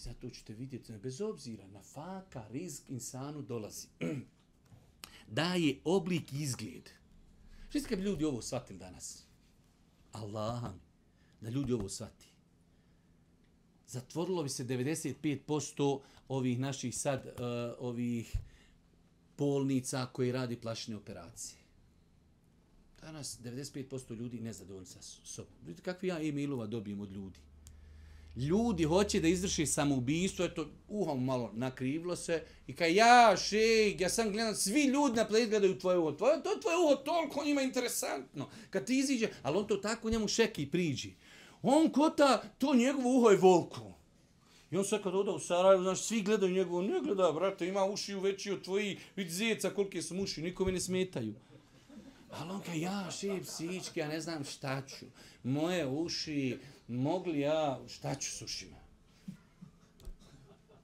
[0.00, 3.88] I zato ćete vidjeti, bez obzira na faka, rizik insanu dolazi.
[5.38, 6.90] Daje oblik i izgled.
[7.68, 9.22] Što kad bi ljudi ovo shvatili danas?
[10.12, 10.62] Allah,
[11.40, 12.26] da ljudi ovo shvati.
[13.86, 17.32] Zatvorilo bi se 95% ovih naših sad, uh,
[17.78, 18.36] ovih
[19.38, 21.58] bolnica koji radi plašne operacije.
[23.00, 25.54] Danas 95% ljudi nezadovoljni sa sobom.
[25.66, 27.49] Vidite kakvi ja e-mailova dobijem od ljudi.
[28.36, 34.08] Ljudi hoće da izvrši samoubistvo, eto, uhom malo nakrivlo se i kaj ja, šejk, ja
[34.08, 36.12] sam gledam, svi ljudi na planet gledaju tvoje uho.
[36.12, 38.48] Tvoje, to tvoje uho toliko njima interesantno.
[38.70, 41.14] Kad ti iziđe, ali on to tako njemu šeki priđi.
[41.62, 43.92] On kota, to njegovo uho je volko.
[44.70, 47.84] I on sad kad oda u Sarajevo, znaš, svi gledaju njegovo, ne gleda, brate, ima
[47.84, 51.34] ušiju veći od tvoji, vidi zeca kolike su uši, nikome ne smetaju.
[52.30, 55.06] Ali on kaže, ja, šip, psički, ja ne znam šta ću.
[55.42, 56.58] Moje uši,
[56.88, 58.76] mogli ja, šta ću s ušima?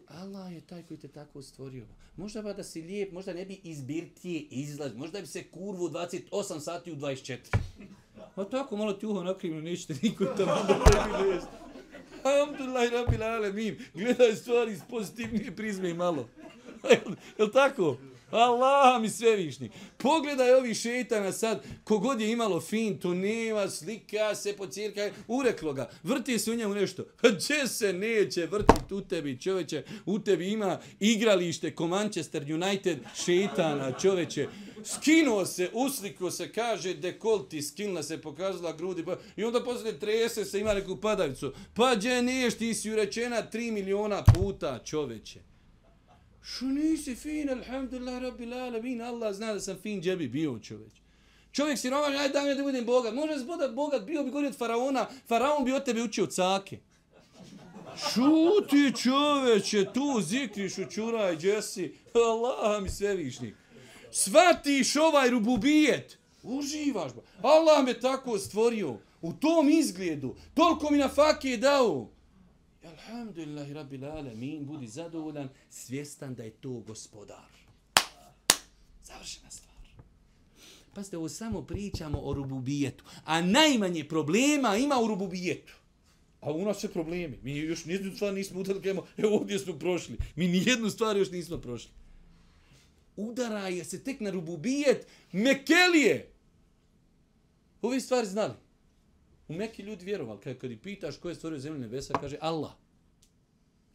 [0.09, 1.87] Allah je taj koji te tako stvorio.
[2.17, 6.61] Možda ba da si lijep, možda ne bi izbirtije izlaz, možda bi se kurvu 28
[6.61, 7.39] sati u 24.
[8.37, 11.49] A tako malo ti uho nakrivno, nećete niko tamo da tebi lest.
[12.23, 13.79] Alhamdulillah, rabbil alamin.
[13.95, 16.29] Gledaj stvari iz pozitivnije prizme i malo.
[16.91, 17.97] Jel, jel tako?
[18.31, 19.71] Allah mi svevišnji.
[19.97, 25.73] Pogledaj ovi šetana sad, kogod je imalo fin, to nema, slika se po cirka, ureklo
[25.73, 27.05] ga, vrti se u njemu nešto.
[27.47, 33.93] Če se neće vrtiti u tebi, čoveče, u tebi ima igralište ko Manchester United, šetana,
[33.93, 34.49] čoveče.
[34.85, 40.45] Skinuo se, usliko se, kaže dekolti, skinula se, pokazala grudi, pa, i onda poslije trese
[40.45, 41.53] se, ima neku padavicu.
[41.75, 45.56] Pa gdje neš, ti si urečena 3 miliona puta, čoveče.
[46.49, 50.93] Što nisi fin, alhamdulillah, rabbil alamin, Allah zna da sam fin džebi bio čovjek.
[51.53, 53.15] Čovjek si roman, ajde daj da budem bogat.
[53.15, 56.79] Može bogat, bogat, bio bi gori od faraona, faraon bi od tebe učio cake.
[57.97, 63.55] Šuti čoveče, tu zikriš u čuraj, džesi, Allah mi svevišnji.
[64.11, 67.49] Svatiš ovaj rububijet, uživaš ba.
[67.49, 72.16] Allah me tako stvorio, u tom izgledu, toliko mi na fakije dao.
[72.87, 77.51] Alhamdulillahi rabbil alamin, budi zadovoljan, svjestan da je to gospodar.
[79.03, 79.77] Završena stvar.
[80.95, 83.05] Pazite, ovo samo pričamo o rububijetu.
[83.25, 85.73] A najmanje problema ima u rububijetu.
[86.41, 87.39] A u nas sve problemi.
[87.43, 90.17] Mi još nijednu stvar nismo udarili, evo ovdje smo prošli.
[90.37, 91.91] Mi nijednu stvar još nismo prošli.
[93.17, 96.33] Udara je se tek na rububijet Mekelije.
[97.83, 98.55] Ove stvari znali.
[99.49, 100.41] U Mekki ljudi vjerovali.
[100.41, 102.73] Kad, kad ih pitaš ko je stvorio zemlju nebesa, kaže Allah.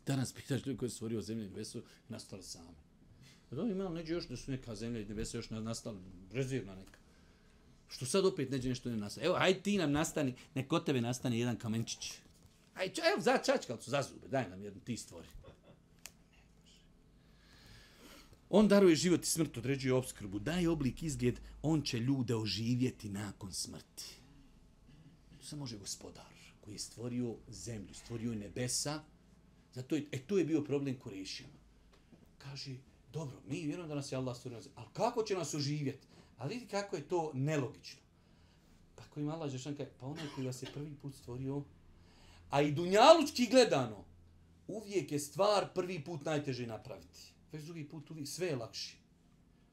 [0.05, 2.77] Danas pitaš ljudi ko je stvorio zemlju i nebesu, nastale same.
[3.51, 5.99] A da ima neđe još da su neka zemlja i nebesa još nastala,
[6.31, 6.99] rezervna neka.
[7.87, 9.25] Što sad opet neđe nešto ne nastane.
[9.25, 12.13] Evo, aj ti nam nastani, nek kod tebe nastane jedan kamenčić.
[12.73, 15.27] Aj, ča, evo, za čačkalcu, za zube, daj nam jednu, ti stvori.
[18.49, 23.53] On daruje život i smrt, određuje obskrbu, daje oblik izgled, on će ljude oživjeti nakon
[23.53, 24.20] smrti.
[25.51, 29.03] To se može gospodar koji je stvorio zemlju, stvorio nebesa,
[29.73, 31.53] zato je, e, to je bio problem Kurešijama.
[32.37, 32.75] Kaže,
[33.13, 36.07] dobro, mi vjerujemo da nas je Allah stvorio ali kako će nas oživjeti?
[36.37, 37.99] Ali vidi kako je to nelogično.
[38.95, 41.63] Pa koji mala Allah Žešan kaže, pa onaj koji vas je prvi put stvorio,
[42.49, 44.05] a i dunjalučki gledano,
[44.67, 47.33] uvijek je stvar prvi put najteže napraviti.
[47.51, 48.97] Već drugi put uvijek sve je lakši.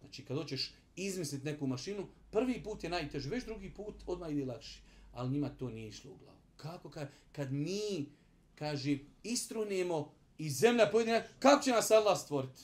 [0.00, 4.44] Znači kad hoćeš izmisliti neku mašinu, prvi put je najteže, već drugi put odmah ide
[4.44, 4.87] lakši.
[5.12, 6.38] Ali njima to nije išlo u glavu.
[6.56, 8.06] Kako kad, kad mi,
[8.54, 12.62] kaže, istrunemo i zemlja pojedina, kako će nas Allah stvoriti?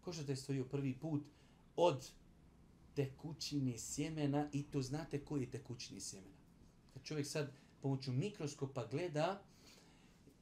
[0.00, 1.22] Ko što te je stvorio prvi put
[1.76, 2.10] od
[2.94, 6.40] tekućine sjemena i to znate koji je tekućine sjemena.
[6.94, 9.42] Kad čovjek sad pomoću mikroskopa gleda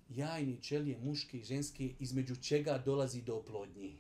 [0.08, 3.92] jajni ćelije muške i ženske između čega dolazi do oplodnje.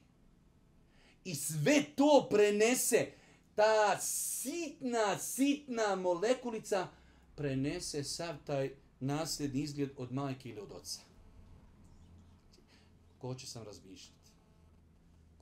[1.24, 3.12] I sve to prenese,
[3.58, 6.88] ta sitna, sitna molekulica
[7.36, 11.00] prenese sav taj nasljedni izgled od majke ili od oca.
[13.18, 14.30] Ko hoće sam razmišljati?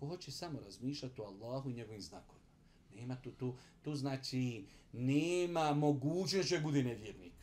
[0.00, 2.46] Ko hoće samo razmišljati o Allahu i njegovim znakovima?
[2.94, 7.34] Nema tu, tu, tu znači, nema mogućnost da bude nevjernik.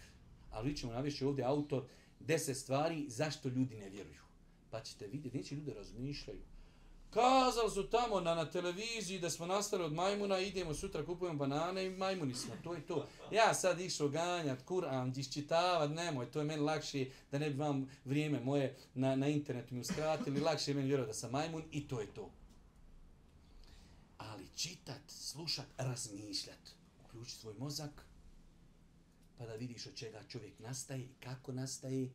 [0.52, 1.84] Ali vi ćemo navješći ovdje autor
[2.20, 4.22] deset stvari zašto ljudi ne vjeruju.
[4.70, 6.42] Pa ćete vidjeti, neće ljudi razmišljaju.
[7.14, 11.86] Kazali su tamo na, na televiziji da smo nastali od majmuna, idemo sutra kupujemo banane
[11.86, 13.08] i majmuni smo, to je to.
[13.32, 17.90] Ja sad išao ganjat, Kur'an, iščitavat, nemoj, to je meni lakše da ne bi vam
[18.06, 21.88] vrijeme moje na, na internetu mi uskratili, lakše je meni vjerovati da sam majmun i
[21.88, 22.32] to je to.
[24.18, 26.70] Ali čitat, slušat, razmišljat,
[27.06, 28.06] uključi svoj mozak,
[29.38, 32.10] pa da vidiš od čega čovjek nastaje i kako nastaje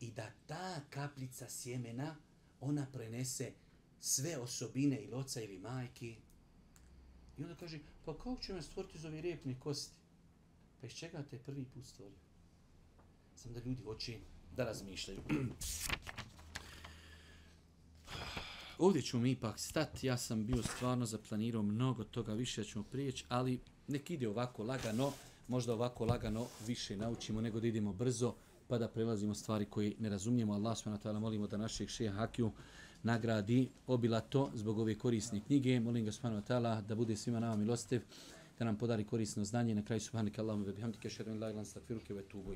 [0.00, 2.16] i da ta kaplica sjemena,
[2.60, 3.52] ona prenese
[4.00, 6.16] sve osobine ili oca ili majke.
[7.38, 9.94] I onda kaže, pa kako će me stvoriti iz ove repne kosti?
[10.80, 12.18] Pa iz čega te prvi put stvorio?
[13.36, 14.18] Sam da ljudi hoće
[14.56, 15.20] da razmišljaju.
[18.78, 20.06] Ovdje ćemo mi ipak stati.
[20.06, 25.12] Ja sam bio stvarno zaplanirao mnogo toga, više ćemo prijeći, ali nek ide ovako lagano,
[25.48, 28.34] možda ovako lagano više naučimo nego da idemo brzo,
[28.68, 30.52] pa da prelazimo stvari koje ne razumijemo.
[30.52, 31.12] Allah s.w.t.
[31.12, 32.52] molimo da našeg šeha Hakiju
[33.02, 35.80] nagradi obilato zbog ove korisne knjige.
[35.80, 38.02] Molim ga subhanahu wa ta'ala da bude svima nama milostiv,
[38.58, 39.74] da nam podari korisno znanje.
[39.74, 42.54] Na kraju subhanika Allahumma wa bihamdika ashhadu an la ilaha illa anta astaghfiruka wa atubu.